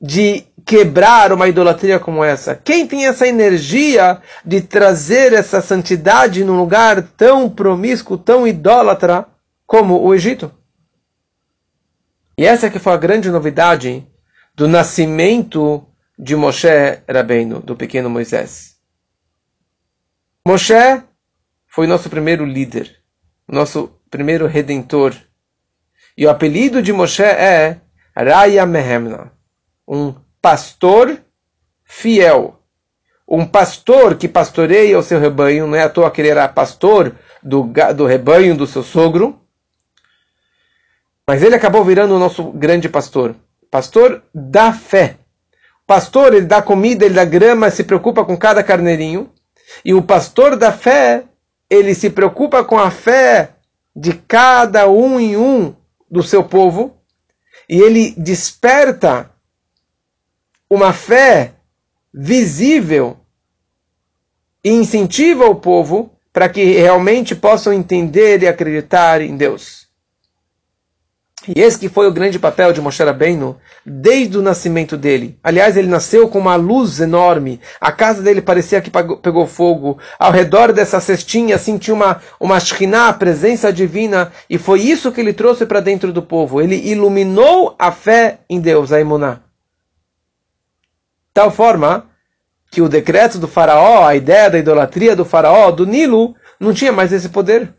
de 0.00 0.46
quebrar 0.64 1.30
uma 1.30 1.46
idolatria 1.46 2.00
como 2.00 2.24
essa? 2.24 2.54
Quem 2.54 2.86
tem 2.86 3.06
essa 3.06 3.28
energia 3.28 4.22
de 4.42 4.62
trazer 4.62 5.34
essa 5.34 5.60
santidade 5.60 6.42
num 6.42 6.56
lugar 6.56 7.02
tão 7.14 7.50
promíscuo, 7.50 8.16
tão 8.16 8.46
idólatra 8.46 9.26
como 9.66 10.00
o 10.00 10.14
Egito? 10.14 10.50
E 12.38 12.44
essa 12.44 12.68
que 12.68 12.78
foi 12.78 12.92
a 12.92 12.98
grande 12.98 13.30
novidade 13.30 14.06
do 14.54 14.68
nascimento 14.68 15.86
de 16.18 16.36
Moshe 16.36 16.68
Rabbeinu, 17.08 17.60
do 17.60 17.74
pequeno 17.74 18.10
Moisés. 18.10 18.76
Moshe 20.46 21.02
foi 21.66 21.86
nosso 21.86 22.10
primeiro 22.10 22.44
líder, 22.44 22.94
nosso 23.48 23.90
primeiro 24.10 24.46
redentor. 24.46 25.14
E 26.16 26.26
o 26.26 26.30
apelido 26.30 26.82
de 26.82 26.92
Moshe 26.92 27.22
é 27.22 27.80
Raya 28.14 28.66
Mehemna, 28.66 29.32
um 29.88 30.14
pastor 30.40 31.22
fiel. 31.84 32.60
Um 33.26 33.44
pastor 33.46 34.16
que 34.16 34.28
pastoreia 34.28 34.98
o 34.98 35.02
seu 35.02 35.18
rebanho, 35.18 35.66
não 35.66 35.74
é 35.74 35.82
à 35.82 35.88
toa 35.88 36.10
que 36.10 36.20
ele 36.20 36.28
era 36.28 36.46
pastor 36.48 37.16
do, 37.42 37.64
do 37.94 38.06
rebanho 38.06 38.56
do 38.56 38.66
seu 38.66 38.82
sogro, 38.82 39.40
mas 41.26 41.42
ele 41.42 41.56
acabou 41.56 41.84
virando 41.84 42.14
o 42.14 42.18
nosso 42.18 42.44
grande 42.52 42.88
pastor. 42.88 43.34
Pastor 43.70 44.22
da 44.32 44.72
fé. 44.72 45.16
Pastor, 45.86 46.34
ele 46.34 46.46
dá 46.46 46.62
comida, 46.62 47.04
ele 47.04 47.14
dá 47.14 47.24
grama, 47.24 47.70
se 47.70 47.82
preocupa 47.82 48.24
com 48.24 48.36
cada 48.36 48.62
carneirinho. 48.62 49.30
E 49.84 49.92
o 49.92 50.02
pastor 50.02 50.56
da 50.56 50.70
fé, 50.70 51.24
ele 51.68 51.94
se 51.94 52.10
preocupa 52.10 52.64
com 52.64 52.78
a 52.78 52.90
fé 52.90 53.50
de 53.94 54.12
cada 54.12 54.88
um 54.88 55.18
em 55.18 55.36
um 55.36 55.74
do 56.08 56.22
seu 56.22 56.44
povo. 56.44 56.96
E 57.68 57.80
ele 57.80 58.14
desperta 58.16 59.30
uma 60.70 60.92
fé 60.92 61.54
visível 62.14 63.16
e 64.62 64.70
incentiva 64.70 65.46
o 65.46 65.56
povo 65.56 66.12
para 66.32 66.48
que 66.48 66.62
realmente 66.62 67.34
possam 67.34 67.72
entender 67.72 68.42
e 68.42 68.48
acreditar 68.48 69.20
em 69.20 69.36
Deus. 69.36 69.85
E 71.48 71.60
esse 71.60 71.78
que 71.78 71.88
foi 71.88 72.08
o 72.08 72.12
grande 72.12 72.38
papel 72.38 72.72
de 72.72 72.80
Moshe 72.80 73.02
Rabbeinu 73.02 73.56
desde 73.84 74.36
o 74.36 74.42
nascimento 74.42 74.96
dele. 74.96 75.38
Aliás, 75.42 75.76
ele 75.76 75.88
nasceu 75.88 76.28
com 76.28 76.38
uma 76.38 76.56
luz 76.56 77.00
enorme. 77.00 77.60
A 77.80 77.92
casa 77.92 78.22
dele 78.22 78.42
parecia 78.42 78.80
que 78.80 78.90
pegou 78.90 79.46
fogo. 79.46 79.98
Ao 80.18 80.32
redor 80.32 80.72
dessa 80.72 81.00
cestinha 81.00 81.58
sentiu 81.58 81.94
uma, 81.94 82.20
uma 82.40 82.58
shkina, 82.58 83.08
a 83.08 83.12
presença 83.12 83.72
divina. 83.72 84.32
E 84.50 84.58
foi 84.58 84.80
isso 84.80 85.12
que 85.12 85.20
ele 85.20 85.32
trouxe 85.32 85.64
para 85.64 85.80
dentro 85.80 86.12
do 86.12 86.22
povo. 86.22 86.60
Ele 86.60 86.76
iluminou 86.76 87.76
a 87.78 87.92
fé 87.92 88.40
em 88.50 88.58
Deus, 88.58 88.92
a 88.92 89.00
imuná. 89.00 89.40
Tal 91.32 91.50
forma 91.50 92.06
que 92.70 92.82
o 92.82 92.88
decreto 92.88 93.38
do 93.38 93.46
faraó, 93.46 94.04
a 94.04 94.16
ideia 94.16 94.50
da 94.50 94.58
idolatria 94.58 95.14
do 95.14 95.24
faraó, 95.24 95.70
do 95.70 95.86
Nilo, 95.86 96.34
não 96.58 96.74
tinha 96.74 96.90
mais 96.90 97.12
esse 97.12 97.28
poder. 97.28 97.72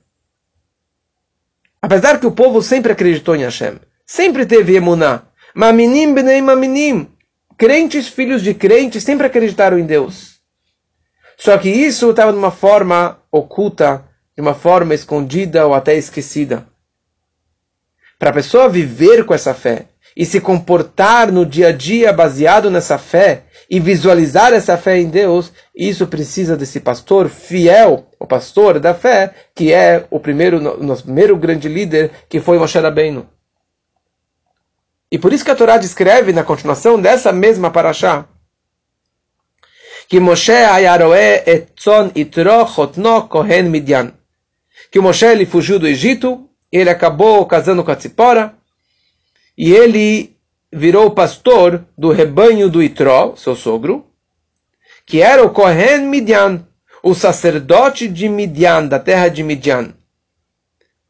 Apesar 1.88 2.20
que 2.20 2.27
o 2.27 2.34
povo 2.34 2.62
sempre 2.62 2.91
acreditou 2.91 3.34
em 3.34 3.44
Hashem, 3.44 3.79
sempre 4.06 4.46
teve 4.46 4.75
emuná. 4.75 5.22
Maminim 5.56 6.13
benei 6.13 6.41
maminim. 6.41 7.10
Crentes, 7.58 8.10
filhos 8.10 8.44
de 8.44 8.53
crentes, 8.53 9.06
sempre 9.06 9.25
acreditaram 9.25 9.79
em 9.79 9.86
Deus. 9.86 10.41
Só 11.38 11.58
que 11.58 11.69
isso 11.69 12.10
estava 12.10 12.34
de 12.34 12.38
uma 12.38 12.52
forma 12.52 13.21
oculta, 13.32 14.04
de 14.36 14.41
uma 14.41 14.54
forma 14.54 14.93
escondida 14.93 15.65
ou 15.65 15.73
até 15.73 15.95
esquecida. 15.95 16.67
Para 18.19 18.32
a 18.32 18.34
pessoa 18.34 18.67
viver 18.67 19.26
com 19.26 19.34
essa 19.34 19.54
fé 19.54 19.88
e 20.17 20.25
se 20.25 20.41
comportar 20.41 21.32
no 21.32 21.45
dia 21.45 21.67
a 21.67 21.71
dia 21.71 22.12
baseado 22.12 22.71
nessa 22.71 22.97
fé, 22.97 23.43
e 23.69 23.80
visualizar 23.80 24.51
essa 24.51 24.75
fé 24.75 24.97
em 24.97 25.10
Deus, 25.10 25.51
isso 25.75 26.08
precisa 26.08 26.58
desse 26.58 26.80
pastor 26.80 27.30
fiel, 27.30 28.08
o 28.19 28.25
pastor 28.25 28.80
da 28.80 28.95
fé, 28.95 29.36
que 29.53 29.71
é 29.71 30.08
o 30.10 30.19
primeiro, 30.19 30.60
nosso 30.82 31.03
primeiro 31.03 31.38
grande 31.38 31.69
líder, 31.69 32.10
que 32.27 32.39
foi 32.39 32.58
Moshe 32.58 32.80
Rabbeinu. 32.80 33.30
E 35.12 35.19
por 35.19 35.32
isso 35.32 35.45
que 35.45 35.51
a 35.51 35.56
Torá 35.56 35.77
descreve 35.77 36.34
na 36.34 36.43
continuação 36.43 36.99
dessa 36.99 37.32
mesma 37.32 37.69
paraxá, 37.69 38.25
que 40.08 40.19
Moshe 40.19 40.51
ayaroe 40.51 41.43
etzon 41.45 42.12
itro 42.15 42.65
chotno 42.65 43.27
kohen 43.27 43.69
midyan. 43.69 44.13
Que 44.89 44.99
Moshe 44.99 45.25
ele 45.25 45.45
fugiu 45.45 45.77
do 45.77 45.88
Egito, 45.88 46.49
ele 46.71 46.89
acabou 46.89 47.45
casando 47.45 47.84
com 47.84 47.91
a 47.91 47.95
Tzipora, 47.95 48.57
e 49.58 49.74
ele 49.74 50.38
virou 50.72 51.12
pastor 51.12 51.84
do 51.98 52.12
rebanho 52.12 52.70
do 52.70 52.84
Itró, 52.84 53.36
seu 53.36 53.56
sogro, 53.56 54.06
que 55.06 55.22
era 55.22 55.43
o 55.43 55.50
Kohen 55.50 56.02
Midian, 56.08 56.67
o 57.02 57.15
sacerdote 57.15 58.08
de 58.08 58.30
Midian, 58.30 58.86
da 58.86 59.00
terra 59.00 59.30
de 59.30 59.41
Midian. 59.41 59.93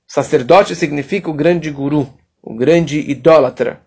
Sacerdote 0.07 0.75
significa 0.75 1.29
o 1.29 1.33
grande 1.33 1.69
guru, 1.69 2.07
o 2.41 2.55
grande 2.55 2.99
idólatra. 2.99 3.81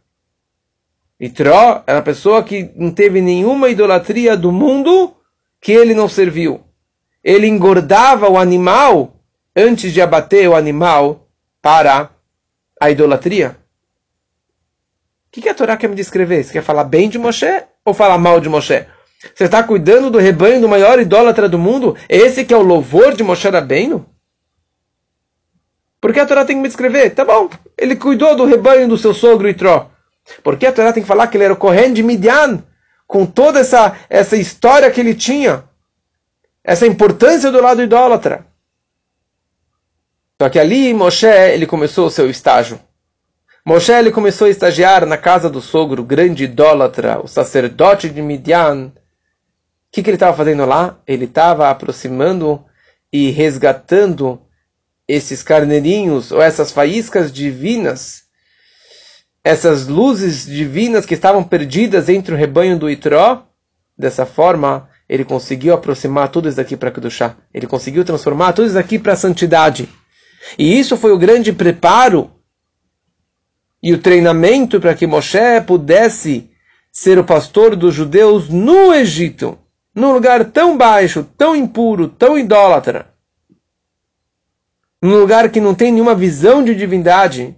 Itró 1.18 1.82
era 1.86 1.98
a 1.98 2.02
pessoa 2.02 2.42
que 2.42 2.70
não 2.76 2.90
teve 2.90 3.20
nenhuma 3.20 3.68
idolatria 3.68 4.36
do 4.36 4.52
mundo 4.52 5.14
que 5.60 5.72
ele 5.72 5.94
não 5.94 6.08
serviu. 6.08 6.62
Ele 7.22 7.46
engordava 7.46 8.28
o 8.28 8.38
animal 8.38 9.22
antes 9.54 9.92
de 9.92 10.00
abater 10.00 10.48
o 10.48 10.56
animal 10.56 11.28
para 11.62 12.10
a 12.80 12.90
idolatria. 12.90 13.56
O 15.30 15.32
que, 15.32 15.42
que 15.42 15.48
a 15.48 15.54
Torá 15.54 15.76
quer 15.76 15.88
me 15.88 15.94
descrever? 15.94 16.42
Você 16.42 16.52
quer 16.52 16.62
falar 16.62 16.82
bem 16.82 17.08
de 17.08 17.16
Moshe 17.16 17.62
ou 17.84 17.94
falar 17.94 18.18
mal 18.18 18.40
de 18.40 18.48
Moshe? 18.48 18.84
Você 19.32 19.44
está 19.44 19.62
cuidando 19.62 20.10
do 20.10 20.18
rebanho 20.18 20.60
do 20.60 20.68
maior 20.68 20.98
idólatra 20.98 21.48
do 21.48 21.56
mundo? 21.56 21.96
Esse 22.08 22.44
que 22.44 22.52
é 22.52 22.56
o 22.56 22.62
louvor 22.62 23.14
de 23.14 23.22
Moshe 23.22 23.48
Rabbeinu? 23.48 24.04
Por 26.00 26.12
que 26.12 26.18
a 26.18 26.26
Torá 26.26 26.44
tem 26.44 26.56
que 26.56 26.62
me 26.62 26.66
descrever? 26.66 27.10
Tá 27.10 27.24
bom, 27.24 27.48
ele 27.78 27.94
cuidou 27.94 28.34
do 28.34 28.44
rebanho 28.44 28.88
do 28.88 28.98
seu 28.98 29.14
sogro 29.14 29.48
Itró. 29.48 29.92
Por 30.42 30.56
que 30.56 30.66
a 30.66 30.72
Torá 30.72 30.92
tem 30.92 31.02
que 31.02 31.08
falar 31.08 31.28
que 31.28 31.36
ele 31.36 31.44
era 31.44 31.52
o 31.54 31.56
Kohen 31.56 31.92
de 31.92 32.02
Midian? 32.02 32.64
Com 33.06 33.24
toda 33.24 33.60
essa, 33.60 33.96
essa 34.08 34.36
história 34.36 34.90
que 34.90 35.00
ele 35.00 35.14
tinha. 35.14 35.62
Essa 36.64 36.88
importância 36.88 37.52
do 37.52 37.62
lado 37.62 37.80
idólatra. 37.82 38.46
Só 40.42 40.48
que 40.48 40.58
ali 40.58 40.92
Moshe 40.92 41.26
ele 41.26 41.66
começou 41.66 42.08
o 42.08 42.10
seu 42.10 42.28
estágio. 42.28 42.80
Moshe 43.64 43.92
ele 43.92 44.10
começou 44.10 44.46
a 44.46 44.50
estagiar 44.50 45.04
na 45.04 45.18
casa 45.18 45.50
do 45.50 45.60
sogro, 45.60 46.02
grande 46.02 46.44
idólatra, 46.44 47.20
o 47.22 47.28
sacerdote 47.28 48.08
de 48.08 48.22
Midian. 48.22 48.86
O 48.86 48.92
que, 49.92 50.02
que 50.02 50.08
ele 50.08 50.16
estava 50.16 50.36
fazendo 50.36 50.64
lá? 50.64 50.98
Ele 51.06 51.26
estava 51.26 51.68
aproximando 51.68 52.64
e 53.12 53.30
resgatando 53.30 54.40
esses 55.06 55.42
carneirinhos 55.42 56.32
ou 56.32 56.40
essas 56.40 56.72
faíscas 56.72 57.30
divinas, 57.30 58.22
essas 59.44 59.86
luzes 59.86 60.46
divinas 60.46 61.04
que 61.04 61.14
estavam 61.14 61.44
perdidas 61.44 62.08
entre 62.08 62.34
o 62.34 62.38
rebanho 62.38 62.78
do 62.78 62.88
Itró. 62.88 63.46
Dessa 63.98 64.24
forma, 64.24 64.88
ele 65.06 65.24
conseguiu 65.24 65.74
aproximar 65.74 66.30
tudo 66.30 66.48
isso 66.48 66.60
aqui 66.60 66.78
para 66.78 66.90
Kedushá. 66.90 67.36
Ele 67.52 67.66
conseguiu 67.66 68.04
transformar 68.04 68.54
tudo 68.54 68.68
isso 68.68 68.78
aqui 68.78 68.98
para 68.98 69.12
a 69.12 69.16
santidade. 69.16 69.86
E 70.58 70.78
isso 70.78 70.96
foi 70.96 71.12
o 71.12 71.18
grande 71.18 71.52
preparo 71.52 72.39
e 73.82 73.92
o 73.92 73.98
treinamento 73.98 74.80
para 74.80 74.94
que 74.94 75.06
Moshe 75.06 75.60
pudesse 75.66 76.50
ser 76.92 77.18
o 77.18 77.24
pastor 77.24 77.76
dos 77.76 77.94
judeus 77.94 78.48
no 78.48 78.92
Egito, 78.92 79.58
num 79.94 80.12
lugar 80.12 80.44
tão 80.46 80.76
baixo, 80.76 81.26
tão 81.36 81.54
impuro, 81.56 82.08
tão 82.08 82.38
idólatra, 82.38 83.12
num 85.02 85.18
lugar 85.18 85.50
que 85.50 85.60
não 85.60 85.74
tem 85.74 85.92
nenhuma 85.92 86.14
visão 86.14 86.62
de 86.62 86.74
divindade, 86.74 87.56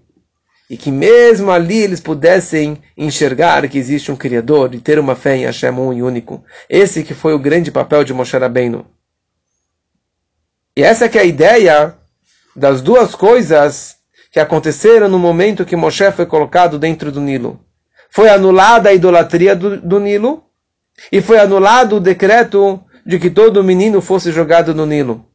e 0.70 0.76
que 0.76 0.90
mesmo 0.90 1.50
ali 1.50 1.76
eles 1.76 2.00
pudessem 2.00 2.78
enxergar 2.96 3.68
que 3.68 3.76
existe 3.76 4.10
um 4.10 4.16
Criador 4.16 4.74
e 4.74 4.80
ter 4.80 4.98
uma 4.98 5.14
fé 5.14 5.36
em 5.36 5.44
Hashem 5.44 5.70
um 5.70 5.92
e 5.92 6.02
único. 6.02 6.42
Esse 6.66 7.02
que 7.02 7.12
foi 7.12 7.34
o 7.34 7.38
grande 7.38 7.70
papel 7.70 8.04
de 8.04 8.14
Moshe 8.14 8.38
Rabbeinu. 8.38 8.86
E 10.74 10.82
essa 10.82 11.10
que 11.10 11.18
é 11.18 11.20
a 11.20 11.26
ideia 11.26 11.94
das 12.56 12.80
duas 12.80 13.14
coisas 13.14 13.96
que 14.32 14.40
aconteceram 14.40 15.10
no 15.10 15.18
momento 15.18 15.66
que 15.66 15.76
Moshe 15.76 16.10
foi 16.10 16.24
colocado 16.24 16.78
dentro 16.78 17.12
do 17.12 17.20
Nilo. 17.20 17.60
Foi 18.10 18.30
anulada 18.30 18.88
a 18.88 18.94
idolatria 18.94 19.54
do, 19.54 19.78
do 19.78 20.00
Nilo 20.00 20.42
e 21.12 21.20
foi 21.20 21.38
anulado 21.38 21.96
o 21.96 22.00
decreto 22.00 22.82
de 23.04 23.18
que 23.18 23.28
todo 23.28 23.62
menino 23.62 24.00
fosse 24.00 24.32
jogado 24.32 24.74
no 24.74 24.86
Nilo. 24.86 25.26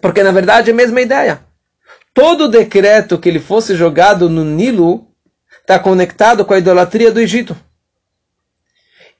Porque 0.00 0.22
na 0.22 0.32
verdade 0.32 0.70
é 0.70 0.72
a 0.72 0.76
mesma 0.76 1.02
ideia. 1.02 1.44
Todo 2.14 2.48
decreto 2.48 3.18
que 3.18 3.28
ele 3.28 3.38
fosse 3.38 3.74
jogado 3.74 4.30
no 4.30 4.46
Nilo 4.46 5.06
está 5.60 5.78
conectado 5.78 6.42
com 6.44 6.54
a 6.54 6.58
idolatria 6.58 7.12
do 7.12 7.20
Egito. 7.20 7.54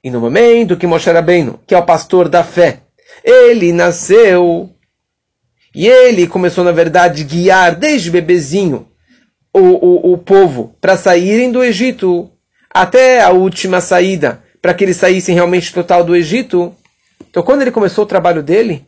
E 0.03 0.11
no 0.11 0.21
momento 0.21 0.79
que 0.79 0.87
Moshe 0.87 1.11
Rabbeinu, 1.11 1.61
que 1.66 1.75
é 1.75 1.79
o 1.79 1.85
pastor 1.85 2.31
da 2.31 2.43
fé, 2.43 2.81
ele 3.23 3.75
nasceu 3.75 4.75
e 5.74 5.87
ele 5.87 6.26
começou, 6.26 6.64
na 6.64 6.72
verdade, 6.72 7.24
guiar 7.24 7.76
desde 7.76 8.11
bebezinho 8.11 8.88
o, 9.52 9.59
o, 9.59 10.12
o 10.12 10.18
povo 10.18 10.74
para 10.80 10.96
saírem 10.96 11.50
do 11.50 11.62
Egito 11.62 12.30
até 12.72 13.20
a 13.20 13.30
última 13.30 13.80
saída, 13.80 14.42
para 14.61 14.74
que 14.74 14.85
eles 14.85 14.96
saíssem 14.96 15.35
realmente 15.35 15.72
total 15.72 16.04
do 16.04 16.14
Egito. 16.14 16.74
Então, 17.28 17.42
quando 17.42 17.62
ele 17.62 17.70
começou 17.70 18.04
o 18.04 18.09
trabalho 18.09 18.42
dele, 18.42 18.87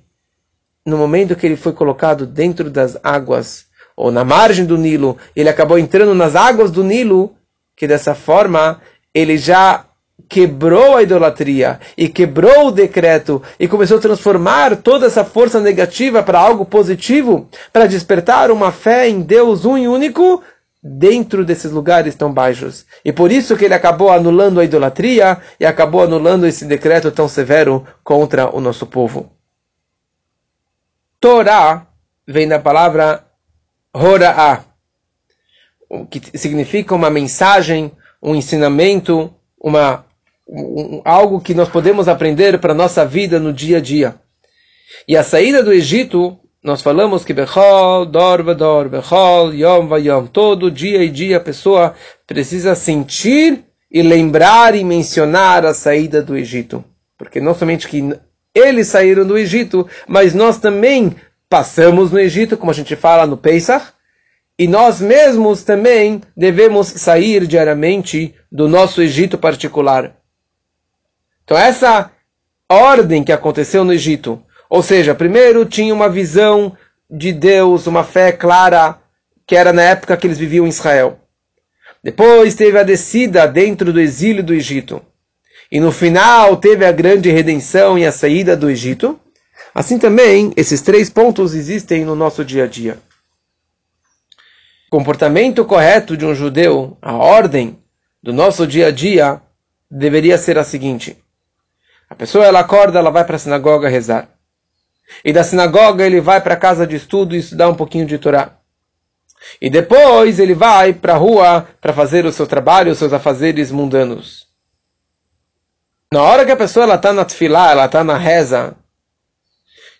no 0.84 0.96
momento 0.96 1.36
que 1.36 1.46
ele 1.46 1.56
foi 1.56 1.72
colocado 1.72 2.26
dentro 2.26 2.70
das 2.70 2.96
águas, 3.02 3.66
ou 3.96 4.10
na 4.10 4.24
margem 4.24 4.64
do 4.64 4.78
Nilo, 4.78 5.16
ele 5.34 5.48
acabou 5.48 5.78
entrando 5.78 6.14
nas 6.14 6.34
águas 6.34 6.70
do 6.70 6.82
Nilo, 6.82 7.34
que 7.76 7.86
dessa 7.86 8.14
forma 8.14 8.80
ele 9.14 9.36
já 9.36 9.84
quebrou 10.28 10.96
a 10.96 11.02
idolatria 11.02 11.80
e 11.96 12.08
quebrou 12.08 12.68
o 12.68 12.72
decreto 12.72 13.42
e 13.58 13.68
começou 13.68 13.98
a 13.98 14.00
transformar 14.00 14.76
toda 14.76 15.06
essa 15.06 15.24
força 15.24 15.61
negativa 15.61 16.22
para 16.22 16.38
algo 16.38 16.64
positivo, 16.64 17.48
para 17.72 17.87
despertar 17.87 18.50
uma 18.50 18.72
fé 18.72 19.08
em 19.08 19.20
Deus 19.20 19.64
um 19.64 19.76
e 19.76 19.88
único 19.88 20.42
dentro 20.82 21.44
desses 21.44 21.70
lugares 21.70 22.14
tão 22.14 22.32
baixos. 22.32 22.85
E 23.04 23.12
por 23.12 23.30
isso 23.30 23.56
que 23.56 23.64
ele 23.64 23.74
acabou 23.74 24.11
anulando 24.11 24.58
a 24.58 24.64
idolatria 24.64 25.40
e 25.61 25.64
acabou 25.64 26.02
anulando 26.02 26.46
esse 26.46 26.64
decreto 26.64 27.11
tão 27.11 27.28
severo 27.28 27.87
contra 28.02 28.54
o 28.54 28.61
nosso 28.61 28.87
povo. 28.87 29.30
Torá 31.20 31.87
vem 32.26 32.48
da 32.48 32.58
palavra 32.58 33.24
Hora'a, 33.94 34.64
que 36.11 36.37
significa 36.37 36.94
uma 36.94 37.11
mensagem, 37.11 37.92
um 38.20 38.35
ensinamento, 38.35 39.32
uma 39.61 40.04
um, 40.52 41.00
algo 41.04 41.40
que 41.40 41.54
nós 41.54 41.68
podemos 41.68 42.08
aprender 42.08 42.58
para 42.58 42.72
a 42.72 42.76
nossa 42.76 43.06
vida 43.06 43.40
no 43.40 43.52
dia 43.52 43.78
a 43.78 43.80
dia. 43.80 44.16
E 45.08 45.16
a 45.16 45.22
saída 45.22 45.62
do 45.62 45.72
Egito, 45.72 46.38
nós 46.62 46.82
falamos 46.82 47.24
que 47.24 47.32
Bechol, 47.32 48.04
Dor, 48.04 48.54
Dor, 48.54 48.88
Bechol, 48.88 49.54
Yom, 49.54 49.88
Vayom, 49.88 50.26
todo 50.26 50.70
dia 50.70 51.02
e 51.02 51.08
dia 51.08 51.38
a 51.38 51.40
pessoa 51.40 51.94
precisa 52.26 52.74
sentir 52.74 53.64
e 53.90 54.02
lembrar 54.02 54.74
e 54.74 54.84
mencionar 54.84 55.64
a 55.64 55.72
saída 55.72 56.22
do 56.22 56.36
Egito. 56.36 56.84
Porque 57.16 57.40
não 57.40 57.54
somente 57.54 57.88
que 57.88 58.14
eles 58.54 58.88
saíram 58.88 59.26
do 59.26 59.38
Egito, 59.38 59.88
mas 60.06 60.34
nós 60.34 60.58
também 60.58 61.16
passamos 61.48 62.10
no 62.10 62.18
Egito, 62.18 62.56
como 62.56 62.70
a 62.70 62.74
gente 62.74 62.94
fala 62.94 63.26
no 63.26 63.36
Pesach, 63.36 63.86
e 64.58 64.68
nós 64.68 65.00
mesmos 65.00 65.62
também 65.62 66.20
devemos 66.36 66.88
sair 66.88 67.46
diariamente 67.46 68.34
do 68.50 68.68
nosso 68.68 69.02
Egito 69.02 69.38
particular. 69.38 70.21
Então 71.44 71.57
essa 71.57 72.11
ordem 72.70 73.22
que 73.24 73.33
aconteceu 73.33 73.85
no 73.85 73.92
Egito, 73.92 74.42
ou 74.68 74.83
seja, 74.83 75.14
primeiro 75.14 75.64
tinha 75.64 75.92
uma 75.92 76.09
visão 76.09 76.76
de 77.11 77.33
Deus, 77.33 77.87
uma 77.87 78.05
fé 78.05 78.33
clara, 78.33 78.98
que 79.46 79.55
era 79.55 79.72
na 79.72 79.83
época 79.83 80.16
que 80.16 80.26
eles 80.26 80.38
viviam 80.38 80.66
em 80.66 80.70
Israel. 80.70 81.20
Depois 82.02 82.55
teve 82.55 82.78
a 82.78 82.83
descida 82.83 83.46
dentro 83.46 83.92
do 83.92 84.00
exílio 84.00 84.42
do 84.42 84.55
Egito. 84.55 85.02
E 85.70 85.78
no 85.78 85.92
final 85.92 86.57
teve 86.57 86.85
a 86.85 86.92
grande 86.92 87.31
redenção 87.31 87.98
e 87.98 88.05
a 88.05 88.12
saída 88.12 88.57
do 88.57 88.68
Egito. 88.68 89.18
Assim 89.74 89.98
também, 89.98 90.52
esses 90.57 90.81
três 90.81 91.09
pontos 91.09 91.55
existem 91.55 92.05
no 92.05 92.14
nosso 92.14 92.44
dia 92.44 92.64
a 92.64 92.66
dia. 92.66 92.98
O 94.88 94.98
comportamento 94.98 95.64
correto 95.64 96.16
de 96.16 96.26
um 96.26 96.35
judeu, 96.35 96.98
a 97.00 97.14
ordem 97.14 97.78
do 98.22 98.33
nosso 98.33 98.66
dia 98.66 98.88
a 98.88 98.90
dia, 98.90 99.40
deveria 99.90 100.37
ser 100.37 100.59
a 100.59 100.64
seguinte: 100.64 101.16
a 102.12 102.14
pessoa 102.14 102.44
ela 102.44 102.61
acorda, 102.61 102.98
ela 102.98 103.11
vai 103.11 103.25
para 103.25 103.37
a 103.37 103.38
sinagoga 103.38 103.88
rezar. 103.88 104.29
E 105.25 105.33
da 105.33 105.42
sinagoga 105.42 106.05
ele 106.05 106.20
vai 106.20 106.42
para 106.42 106.53
a 106.53 106.59
casa 106.59 106.87
de 106.87 106.94
estudo 106.94 107.35
e 107.35 107.38
estudar 107.38 107.70
um 107.70 107.75
pouquinho 107.75 108.05
de 108.05 108.18
Torá. 108.18 108.59
E 109.59 109.70
depois 109.70 110.38
ele 110.38 110.53
vai 110.53 110.92
para 110.92 111.14
a 111.14 111.16
rua 111.16 111.66
para 111.81 111.94
fazer 111.94 112.27
o 112.27 112.33
seu 112.33 112.46
trabalho, 112.46 112.92
os 112.92 112.98
seus 112.98 113.14
afazeres 113.14 113.70
mundanos. 113.70 114.46
Na 116.12 116.22
hora 116.22 116.44
que 116.44 116.53
a 116.53 116.57
pessoa 116.57 116.94
está 116.94 117.14
na 117.14 117.25
tefilá, 117.25 117.70
ela 117.70 117.87
está 117.87 118.05
na 118.05 118.18
reza, 118.18 118.77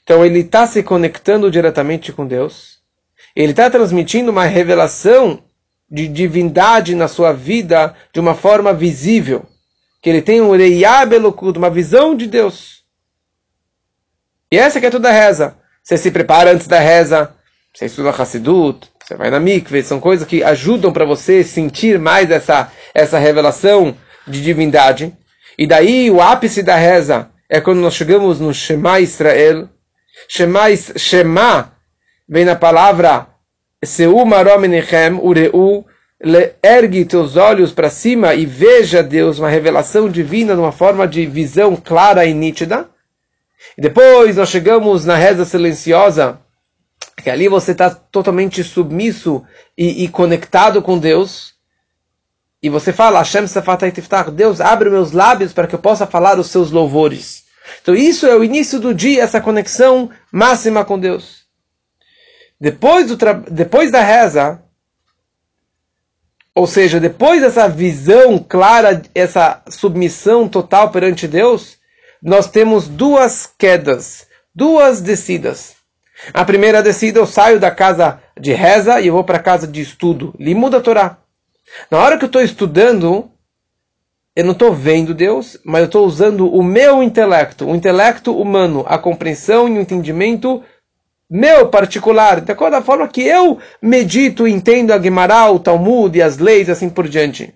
então 0.05 0.23
ele 0.23 0.41
está 0.41 0.67
se 0.67 0.83
conectando 0.83 1.51
diretamente 1.51 2.13
com 2.13 2.27
Deus. 2.27 2.79
Ele 3.35 3.53
está 3.53 3.71
transmitindo 3.71 4.31
uma 4.31 4.45
revelação 4.45 5.43
de 5.91 6.07
divindade 6.07 6.95
na 6.95 7.09
sua 7.09 7.33
vida 7.33 7.95
de 8.13 8.21
uma 8.21 8.35
forma 8.35 8.75
visível 8.75 9.47
que 10.03 10.11
ele 10.11 10.21
tem 10.21 10.41
um 10.41 10.51
reiabelokut, 10.51 11.57
uma 11.57 11.71
visão 11.71 12.17
de 12.17 12.27
Deus. 12.27 12.83
E 14.51 14.59
essa 14.59 14.81
que 14.81 14.87
é 14.87 14.91
toda 14.91 15.09
a 15.09 15.13
reza. 15.13 15.57
Você 15.83 15.97
se 15.97 16.11
prepara 16.11 16.53
antes 16.53 16.67
da 16.67 16.79
reza, 16.79 17.35
você 17.73 17.87
estuda 17.87 18.11
Hassidut, 18.11 18.89
você 19.03 19.17
vai 19.17 19.31
na 19.31 19.41
mikve, 19.41 19.83
são 19.83 19.99
coisas 19.99 20.27
que 20.27 20.45
ajudam 20.45 20.93
para 20.93 21.05
você 21.05 21.43
sentir 21.43 21.99
mais 21.99 22.31
essa, 22.31 22.71
essa 22.93 23.19
revelação 23.19 23.97
de 24.27 24.43
divindade. 24.43 25.17
E 25.57 25.67
daí 25.67 26.11
o 26.11 26.21
ápice 26.21 26.63
da 26.63 26.77
reza 26.77 27.31
é 27.49 27.61
quando 27.61 27.81
nós 27.81 27.95
chegamos 27.95 28.41
no 28.41 28.53
Shema 28.53 29.01
Israel. 29.01 29.69
Shema, 30.29 30.65
Shema 30.97 31.73
vem 32.29 32.45
na 32.45 32.57
palavra 32.57 33.27
Seu 33.85 34.25
Marom 34.25 34.63
Ureu, 35.23 35.87
ergue 36.63 37.05
teus 37.05 37.37
olhos 37.37 37.73
para 37.73 37.91
cima 37.91 38.35
e 38.35 38.47
veja 38.47 39.03
Deus, 39.03 39.39
uma 39.39 39.49
revelação 39.49 40.09
divina, 40.09 40.55
numa 40.55 40.71
forma 40.71 41.07
de 41.07 41.27
visão 41.27 41.75
clara 41.75 42.25
e 42.25 42.33
nítida. 42.33 42.89
E 43.77 43.83
depois 43.83 44.37
nós 44.37 44.49
chegamos 44.49 45.05
na 45.05 45.17
reza 45.17 45.45
silenciosa, 45.45 46.39
que 47.23 47.31
ali 47.31 47.49
você 47.49 47.73
está 47.73 47.91
totalmente 47.91 48.63
submisso 48.63 49.43
e, 49.77 50.05
e, 50.05 50.09
conectado 50.09 50.81
com 50.81 50.99
Deus. 50.99 51.55
E 52.63 52.69
você 52.69 52.93
fala, 52.93 53.19
Hashem 53.19 53.47
Tiftach, 53.93 54.31
Deus 54.31 54.61
abre 54.61 54.89
meus 54.89 55.11
lábios 55.11 55.53
para 55.53 55.67
que 55.67 55.75
eu 55.75 55.81
possa 55.81 56.07
falar 56.07 56.39
os 56.39 56.49
seus 56.49 56.71
louvores. 56.71 57.43
Então 57.81 57.95
isso 57.95 58.27
é 58.27 58.37
o 58.37 58.45
início 58.45 58.79
do 58.79 58.95
dia, 58.95 59.23
essa 59.23 59.41
conexão 59.41 60.11
máxima 60.31 60.85
com 60.85 60.99
Deus. 60.99 61.43
Depois, 62.61 63.09
do 63.09 63.19
depois 63.51 63.91
da 63.91 64.01
reza, 64.01 64.62
ou 66.55 66.67
seja, 66.67 67.01
depois 67.01 67.41
dessa 67.41 67.69
visão 67.69 68.39
clara, 68.39 69.03
essa 69.15 69.63
submissão 69.69 70.47
total 70.49 70.91
perante 70.91 71.27
Deus, 71.27 71.79
nós 72.23 72.47
temos 72.47 72.87
duas 72.87 73.51
quedas, 73.59 74.27
duas 74.55 75.01
descidas. 75.01 75.75
A 76.33 76.45
primeira 76.45 76.83
descida, 76.83 77.19
eu 77.19 77.27
saio 77.27 77.59
da 77.59 77.71
casa 77.71 78.21
de 78.39 78.53
reza 78.53 79.01
e 79.01 79.11
vou 79.11 79.25
para 79.25 79.39
a 79.39 79.43
casa 79.43 79.67
de 79.67 79.81
estudo. 79.81 80.35
Limuda 80.39 80.77
a 80.77 80.81
Torá. 80.81 81.19
Na 81.91 81.99
hora 81.99 82.19
que 82.19 82.25
eu 82.25 82.29
estou 82.29 82.43
estudando, 82.43 83.31
eu 84.37 84.45
não 84.45 84.53
estou 84.53 84.73
vendo 84.73 85.15
Deus, 85.15 85.59
mas 85.65 85.81
eu 85.81 85.87
estou 85.87 86.07
usando 86.07 86.53
o 86.53 86.63
meu 86.63 87.03
intelecto, 87.03 87.67
o 87.67 87.75
intelecto 87.75 88.39
humano, 88.39 88.85
a 88.87 88.99
compreensão 88.99 89.69
e 89.69 89.79
o 89.79 89.81
entendimento 89.81 90.63
meu 91.35 91.69
particular, 91.69 92.43
de 92.43 92.53
acordo 92.53 92.75
com 92.75 92.79
a 92.79 92.85
forma 92.85 93.09
que 93.09 93.23
eu 93.23 93.59
medito 93.81 94.47
e 94.47 94.53
entendo 94.53 94.93
a 94.93 95.01
Gemara, 95.01 95.51
o 95.51 95.59
Talmud 95.59 96.19
e 96.19 96.21
as 96.21 96.37
leis, 96.37 96.69
assim 96.69 96.91
por 96.91 97.09
diante. 97.09 97.55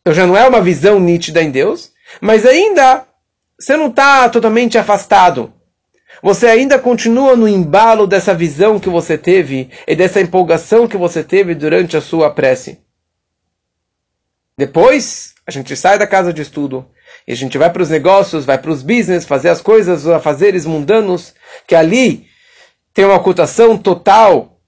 Então 0.00 0.14
já 0.14 0.24
não 0.24 0.36
é 0.36 0.46
uma 0.46 0.62
visão 0.62 1.00
nítida 1.00 1.42
em 1.42 1.50
Deus, 1.50 1.90
mas 2.20 2.46
ainda 2.46 3.04
você 3.58 3.76
não 3.76 3.88
está 3.88 4.28
totalmente 4.28 4.78
afastado. 4.78 5.52
Você 6.22 6.46
ainda 6.46 6.78
continua 6.78 7.34
no 7.34 7.48
embalo 7.48 8.06
dessa 8.06 8.32
visão 8.32 8.78
que 8.78 8.88
você 8.88 9.18
teve 9.18 9.70
e 9.84 9.96
dessa 9.96 10.20
empolgação 10.20 10.86
que 10.86 10.96
você 10.96 11.24
teve 11.24 11.56
durante 11.56 11.96
a 11.96 12.00
sua 12.00 12.30
prece. 12.30 12.78
Depois, 14.56 15.34
a 15.44 15.50
gente 15.50 15.74
sai 15.74 15.98
da 15.98 16.06
casa 16.06 16.32
de 16.32 16.40
estudo, 16.40 16.88
e 17.26 17.32
a 17.32 17.36
gente 17.36 17.58
vai 17.58 17.70
para 17.70 17.82
os 17.82 17.90
negócios, 17.90 18.44
vai 18.44 18.56
para 18.56 18.70
os 18.70 18.82
business, 18.82 19.24
fazer 19.24 19.48
as 19.48 19.60
coisas, 19.60 20.04
os 20.04 20.10
afazeres 20.10 20.64
mundanos, 20.64 21.34
que 21.66 21.74
ali 21.74 22.26
tem 22.94 23.04
uma 23.04 23.16
ocultação 23.16 23.76
total 23.76 24.60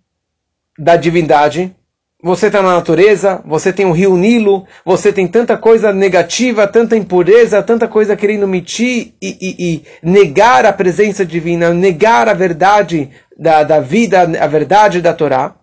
da 0.77 0.97
divindade. 0.97 1.75
Você 2.21 2.49
está 2.49 2.61
na 2.61 2.75
natureza, 2.75 3.41
você 3.47 3.73
tem 3.73 3.87
o 3.87 3.93
rio 3.93 4.17
Nilo, 4.17 4.67
você 4.85 5.13
tem 5.13 5.29
tanta 5.29 5.57
coisa 5.57 5.93
negativa, 5.93 6.67
tanta 6.67 6.97
impureza, 6.97 7.63
tanta 7.63 7.87
coisa 7.87 8.17
querendo 8.17 8.49
mentir 8.49 9.15
e, 9.23 9.39
e, 9.41 9.57
e 9.59 9.85
negar 10.03 10.67
a 10.67 10.73
presença 10.73 11.25
divina, 11.25 11.73
negar 11.73 12.29
a 12.29 12.35
verdade 12.35 13.09
da, 13.39 13.63
da 13.63 13.79
vida, 13.79 14.23
a 14.23 14.47
verdade 14.49 15.01
da 15.01 15.15
Torá. 15.15 15.55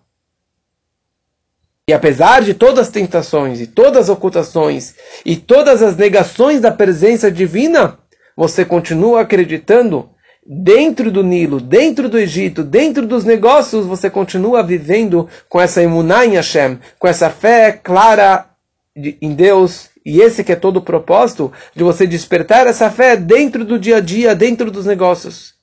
E 1.88 1.92
apesar 1.92 2.42
de 2.42 2.52
todas 2.52 2.88
as 2.88 2.88
tentações 2.88 3.60
e 3.60 3.66
todas 3.68 4.02
as 4.02 4.08
ocultações 4.08 4.96
e 5.24 5.36
todas 5.36 5.84
as 5.84 5.96
negações 5.96 6.60
da 6.60 6.72
presença 6.72 7.30
divina, 7.30 7.96
você 8.36 8.64
continua 8.64 9.20
acreditando 9.20 10.10
dentro 10.44 11.12
do 11.12 11.22
Nilo, 11.22 11.60
dentro 11.60 12.08
do 12.08 12.18
Egito, 12.18 12.64
dentro 12.64 13.06
dos 13.06 13.24
negócios, 13.24 13.86
você 13.86 14.10
continua 14.10 14.64
vivendo 14.64 15.28
com 15.48 15.60
essa 15.60 15.80
imuná 15.80 16.26
em 16.26 16.34
Hashem, 16.34 16.80
com 16.98 17.06
essa 17.06 17.30
fé 17.30 17.70
clara 17.70 18.46
em 18.96 19.32
Deus. 19.32 19.88
E 20.04 20.20
esse 20.20 20.42
que 20.42 20.50
é 20.50 20.56
todo 20.56 20.78
o 20.78 20.82
propósito 20.82 21.52
de 21.72 21.84
você 21.84 22.04
despertar 22.04 22.66
essa 22.66 22.90
fé 22.90 23.16
dentro 23.16 23.64
do 23.64 23.78
dia 23.78 23.98
a 23.98 24.00
dia, 24.00 24.34
dentro 24.34 24.72
dos 24.72 24.86
negócios. 24.86 25.54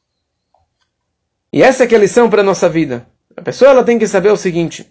E 1.51 1.61
essa 1.61 1.83
é, 1.83 1.91
é 1.91 1.95
a 1.95 1.99
lição 1.99 2.29
para 2.29 2.39
a 2.39 2.45
nossa 2.45 2.69
vida. 2.69 3.05
A 3.35 3.41
pessoa 3.41 3.71
ela 3.71 3.83
tem 3.83 3.99
que 3.99 4.07
saber 4.07 4.31
o 4.31 4.37
seguinte. 4.37 4.89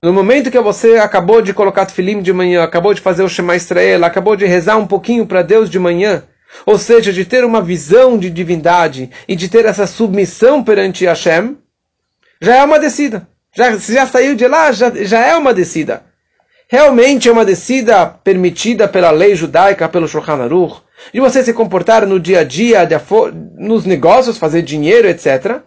No 0.00 0.12
momento 0.12 0.50
que 0.50 0.60
você 0.60 0.96
acabou 0.98 1.42
de 1.42 1.52
colocar 1.52 1.86
filim 1.86 2.22
de 2.22 2.32
manhã, 2.32 2.62
acabou 2.62 2.94
de 2.94 3.00
fazer 3.00 3.24
o 3.24 3.28
Shema 3.28 3.56
Israel, 3.56 4.04
acabou 4.04 4.36
de 4.36 4.46
rezar 4.46 4.76
um 4.76 4.86
pouquinho 4.86 5.26
para 5.26 5.42
Deus 5.42 5.68
de 5.68 5.76
manhã, 5.76 6.22
ou 6.64 6.78
seja, 6.78 7.12
de 7.12 7.24
ter 7.24 7.44
uma 7.44 7.60
visão 7.60 8.16
de 8.16 8.30
divindade 8.30 9.10
e 9.26 9.34
de 9.34 9.48
ter 9.48 9.64
essa 9.64 9.88
submissão 9.88 10.62
perante 10.62 11.04
Hashem, 11.04 11.56
já 12.40 12.58
é 12.58 12.64
uma 12.64 12.78
descida. 12.78 13.28
Já, 13.52 13.76
já 13.76 14.06
saiu 14.06 14.36
de 14.36 14.46
lá, 14.46 14.70
já, 14.70 14.90
já 15.04 15.18
é 15.26 15.34
uma 15.34 15.52
descida. 15.52 16.04
Realmente 16.68 17.28
é 17.28 17.32
uma 17.32 17.44
descida 17.44 18.06
permitida 18.06 18.86
pela 18.86 19.10
lei 19.10 19.34
judaica, 19.34 19.88
pelo 19.88 20.06
Shulchan 20.06 20.44
Aruch, 20.44 20.80
de 21.12 21.18
você 21.18 21.42
se 21.42 21.52
comportar 21.52 22.06
no 22.06 22.20
dia 22.20 22.40
a 22.40 22.44
dia, 22.44 22.88
nos 23.56 23.84
negócios, 23.84 24.38
fazer 24.38 24.62
dinheiro, 24.62 25.08
etc. 25.08 25.60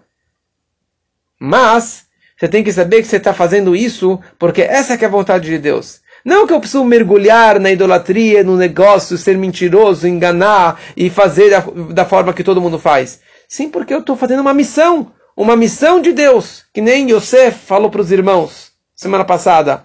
Mas, 1.37 2.05
você 2.41 2.47
tem 2.47 2.63
que 2.63 2.73
saber 2.73 3.03
que 3.03 3.07
você 3.07 3.17
está 3.17 3.35
fazendo 3.35 3.75
isso 3.75 4.19
porque 4.39 4.63
essa 4.63 4.95
é 4.95 5.05
a 5.05 5.09
vontade 5.09 5.47
de 5.47 5.59
Deus. 5.59 6.01
Não 6.25 6.47
que 6.47 6.53
eu 6.53 6.59
preciso 6.59 6.83
mergulhar 6.83 7.59
na 7.59 7.69
idolatria, 7.69 8.43
no 8.43 8.57
negócio, 8.57 9.15
ser 9.15 9.37
mentiroso, 9.37 10.07
enganar 10.07 10.81
e 10.97 11.07
fazer 11.07 11.51
da, 11.51 11.59
da 11.93 12.03
forma 12.03 12.33
que 12.33 12.43
todo 12.43 12.59
mundo 12.59 12.79
faz. 12.79 13.19
Sim, 13.47 13.69
porque 13.69 13.93
eu 13.93 13.99
estou 13.99 14.15
fazendo 14.15 14.39
uma 14.39 14.55
missão. 14.55 15.11
Uma 15.37 15.55
missão 15.55 16.01
de 16.01 16.13
Deus. 16.13 16.65
Que 16.73 16.81
nem 16.81 17.11
Yosef 17.11 17.59
falou 17.59 17.91
para 17.91 18.01
os 18.01 18.11
irmãos 18.11 18.71
semana 18.95 19.23
passada. 19.23 19.83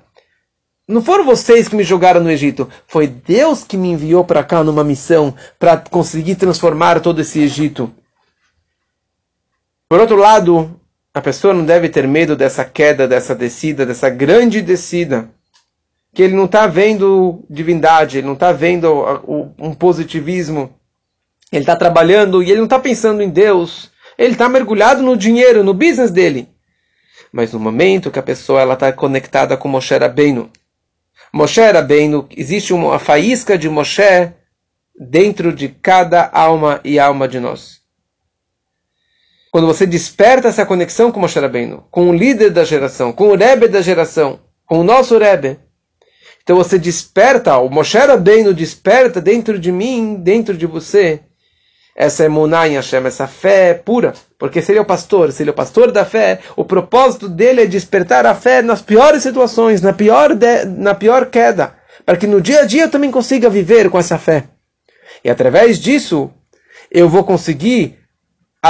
Não 0.89 1.03
foram 1.03 1.27
vocês 1.27 1.69
que 1.69 1.77
me 1.77 1.85
jogaram 1.85 2.23
no 2.23 2.31
Egito. 2.31 2.71
Foi 2.87 3.07
Deus 3.07 3.65
que 3.65 3.77
me 3.77 3.91
enviou 3.91 4.25
para 4.25 4.43
cá 4.43 4.65
numa 4.65 4.83
missão 4.83 5.35
para 5.59 5.77
conseguir 5.77 6.37
transformar 6.37 7.01
todo 7.01 7.21
esse 7.21 7.39
Egito. 7.39 7.93
Por 9.91 10.01
outro 10.01 10.17
lado, 10.17 10.81
a 11.17 11.21
pessoa 11.23 11.55
não 11.55 11.65
deve 11.65 11.89
ter 11.89 12.07
medo 12.07 12.37
dessa 12.37 12.63
queda, 12.63 13.09
dessa 13.09 13.35
descida, 13.35 13.87
dessa 13.87 14.11
grande 14.11 14.61
descida 14.61 15.31
que 16.13 16.23
ele 16.23 16.35
não 16.35 16.45
está 16.45 16.67
vendo 16.67 17.43
divindade, 17.49 18.19
ele 18.19 18.27
não 18.27 18.35
está 18.35 18.53
vendo 18.53 18.93
um 19.59 19.73
positivismo, 19.73 20.79
ele 21.51 21.63
está 21.63 21.75
trabalhando 21.75 22.43
e 22.43 22.51
ele 22.51 22.59
não 22.59 22.67
está 22.67 22.79
pensando 22.79 23.23
em 23.23 23.31
Deus, 23.31 23.91
ele 24.19 24.33
está 24.33 24.47
mergulhado 24.47 25.03
no 25.03 25.17
dinheiro, 25.17 25.65
no 25.65 25.73
business 25.73 26.11
dele. 26.11 26.51
Mas 27.33 27.51
no 27.51 27.59
momento 27.59 28.11
que 28.11 28.19
a 28.19 28.23
pessoa 28.23 28.71
está 28.71 28.93
conectada 28.93 29.57
com 29.57 29.69
Moshe 29.69 29.97
Rabbeinu, 29.97 30.51
Moshe 31.33 31.63
Rabbeinu, 31.63 32.29
existe 32.37 32.75
uma 32.75 32.99
faísca 32.99 33.57
de 33.57 33.71
Moshe 33.71 34.35
dentro 35.01 35.51
de 35.51 35.71
cada 35.71 36.29
alma 36.31 36.79
e 36.85 36.99
alma 36.99 37.27
de 37.27 37.41
nós. 37.41 37.86
Quando 39.57 39.69
você 39.69 39.87
desperta 39.87 40.49
essa 40.49 40.67
conexão 40.67 41.11
com 41.11 41.19
Moshe 41.19 41.41
Rabbeinu, 41.41 41.83
com 41.91 42.11
o 42.11 42.13
líder 42.13 42.51
da 42.51 42.63
geração, 42.63 43.11
com 43.11 43.29
o 43.29 43.35
Rebbe 43.35 43.69
da 43.69 43.81
geração, 43.81 44.39
com 44.67 44.81
o 44.81 44.85
nosso 44.85 45.17
Rebbe, 45.17 45.59
então 46.43 46.57
você 46.57 46.79
desperta, 46.79 47.57
o 47.57 47.71
Moshe 47.71 47.97
Rabbeinu 47.97 48.53
desperta 48.53 49.19
dentro 49.19 49.59
de 49.59 49.73
mim, 49.73 50.17
dentro 50.17 50.55
de 50.55 50.67
você, 50.67 51.21
essa 51.97 52.23
emuná 52.23 52.69
em 52.69 52.75
Hashem, 52.75 53.07
essa 53.07 53.27
fé 53.27 53.73
pura. 53.73 54.13
Porque 54.39 54.61
se 54.61 54.73
ele 54.73 54.79
é 54.79 54.83
o 54.83 54.85
pastor, 54.85 55.33
se 55.33 55.43
ele 55.43 55.49
é 55.49 55.55
o 55.55 55.57
pastor 55.57 55.91
da 55.91 56.05
fé, 56.05 56.41
o 56.55 56.63
propósito 56.63 57.27
dele 57.27 57.63
é 57.63 57.67
despertar 57.67 58.27
a 58.27 58.35
fé 58.35 58.61
nas 58.61 58.83
piores 58.83 59.23
situações, 59.23 59.81
na 59.81 59.95
pior, 59.95 60.35
de, 60.35 60.67
na 60.67 60.95
pior 60.95 61.31
queda. 61.31 61.73
Para 62.05 62.19
que 62.19 62.27
no 62.27 62.43
dia 62.43 62.61
a 62.61 62.65
dia 62.67 62.83
eu 62.83 62.91
também 62.91 63.11
consiga 63.11 63.49
viver 63.49 63.89
com 63.89 63.99
essa 63.99 64.19
fé. 64.19 64.45
E 65.25 65.31
através 65.31 65.81
disso, 65.81 66.31
eu 66.91 67.09
vou 67.09 67.25
conseguir 67.25 68.05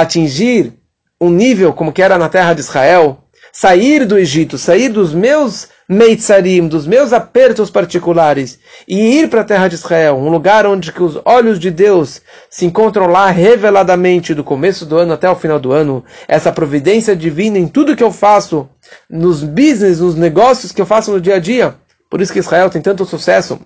atingir 0.00 0.72
um 1.20 1.30
nível 1.30 1.72
como 1.72 1.92
que 1.92 2.02
era 2.02 2.18
na 2.18 2.28
terra 2.28 2.54
de 2.54 2.60
Israel, 2.60 3.18
sair 3.52 4.04
do 4.04 4.18
Egito, 4.18 4.58
sair 4.58 4.88
dos 4.88 5.14
meus 5.14 5.68
meitzarim, 5.88 6.66
dos 6.66 6.86
meus 6.86 7.12
apertos 7.12 7.70
particulares, 7.70 8.58
e 8.88 9.20
ir 9.20 9.30
para 9.30 9.42
a 9.42 9.44
terra 9.44 9.68
de 9.68 9.76
Israel, 9.76 10.16
um 10.16 10.28
lugar 10.28 10.66
onde 10.66 10.92
que 10.92 11.02
os 11.02 11.18
olhos 11.24 11.58
de 11.58 11.70
Deus 11.70 12.20
se 12.50 12.66
encontram 12.66 13.06
lá 13.06 13.30
reveladamente 13.30 14.34
do 14.34 14.42
começo 14.42 14.84
do 14.84 14.98
ano 14.98 15.12
até 15.12 15.30
o 15.30 15.36
final 15.36 15.60
do 15.60 15.72
ano, 15.72 16.04
essa 16.26 16.52
providência 16.52 17.14
divina 17.14 17.58
em 17.58 17.68
tudo 17.68 17.96
que 17.96 18.02
eu 18.02 18.10
faço, 18.10 18.68
nos 19.08 19.42
business, 19.42 20.00
nos 20.00 20.16
negócios 20.16 20.72
que 20.72 20.80
eu 20.80 20.86
faço 20.86 21.12
no 21.12 21.20
dia 21.20 21.36
a 21.36 21.38
dia. 21.38 21.76
Por 22.10 22.20
isso 22.20 22.32
que 22.32 22.40
Israel 22.40 22.68
tem 22.68 22.82
tanto 22.82 23.04
sucesso 23.04 23.60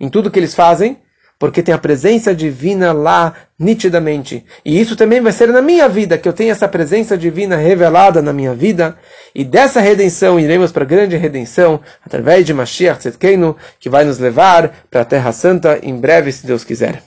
em 0.00 0.08
tudo 0.08 0.30
que 0.30 0.38
eles 0.38 0.54
fazem, 0.54 0.98
porque 1.44 1.62
tem 1.62 1.74
a 1.74 1.78
presença 1.78 2.34
divina 2.34 2.90
lá 2.90 3.34
nitidamente. 3.58 4.46
E 4.64 4.80
isso 4.80 4.96
também 4.96 5.20
vai 5.20 5.30
ser 5.30 5.48
na 5.48 5.60
minha 5.60 5.86
vida, 5.86 6.16
que 6.16 6.26
eu 6.26 6.32
tenho 6.32 6.50
essa 6.50 6.66
presença 6.66 7.18
divina 7.18 7.54
revelada 7.54 8.22
na 8.22 8.32
minha 8.32 8.54
vida. 8.54 8.96
E 9.34 9.44
dessa 9.44 9.78
redenção 9.78 10.40
iremos 10.40 10.72
para 10.72 10.84
a 10.84 10.86
grande 10.86 11.18
redenção, 11.18 11.82
através 12.02 12.46
de 12.46 12.54
Mashiach 12.54 12.98
Tzedkeinu, 12.98 13.54
que 13.78 13.90
vai 13.90 14.06
nos 14.06 14.18
levar 14.18 14.86
para 14.90 15.02
a 15.02 15.04
Terra 15.04 15.32
Santa 15.32 15.78
em 15.82 15.94
breve, 15.94 16.32
se 16.32 16.46
Deus 16.46 16.64
quiser. 16.64 17.02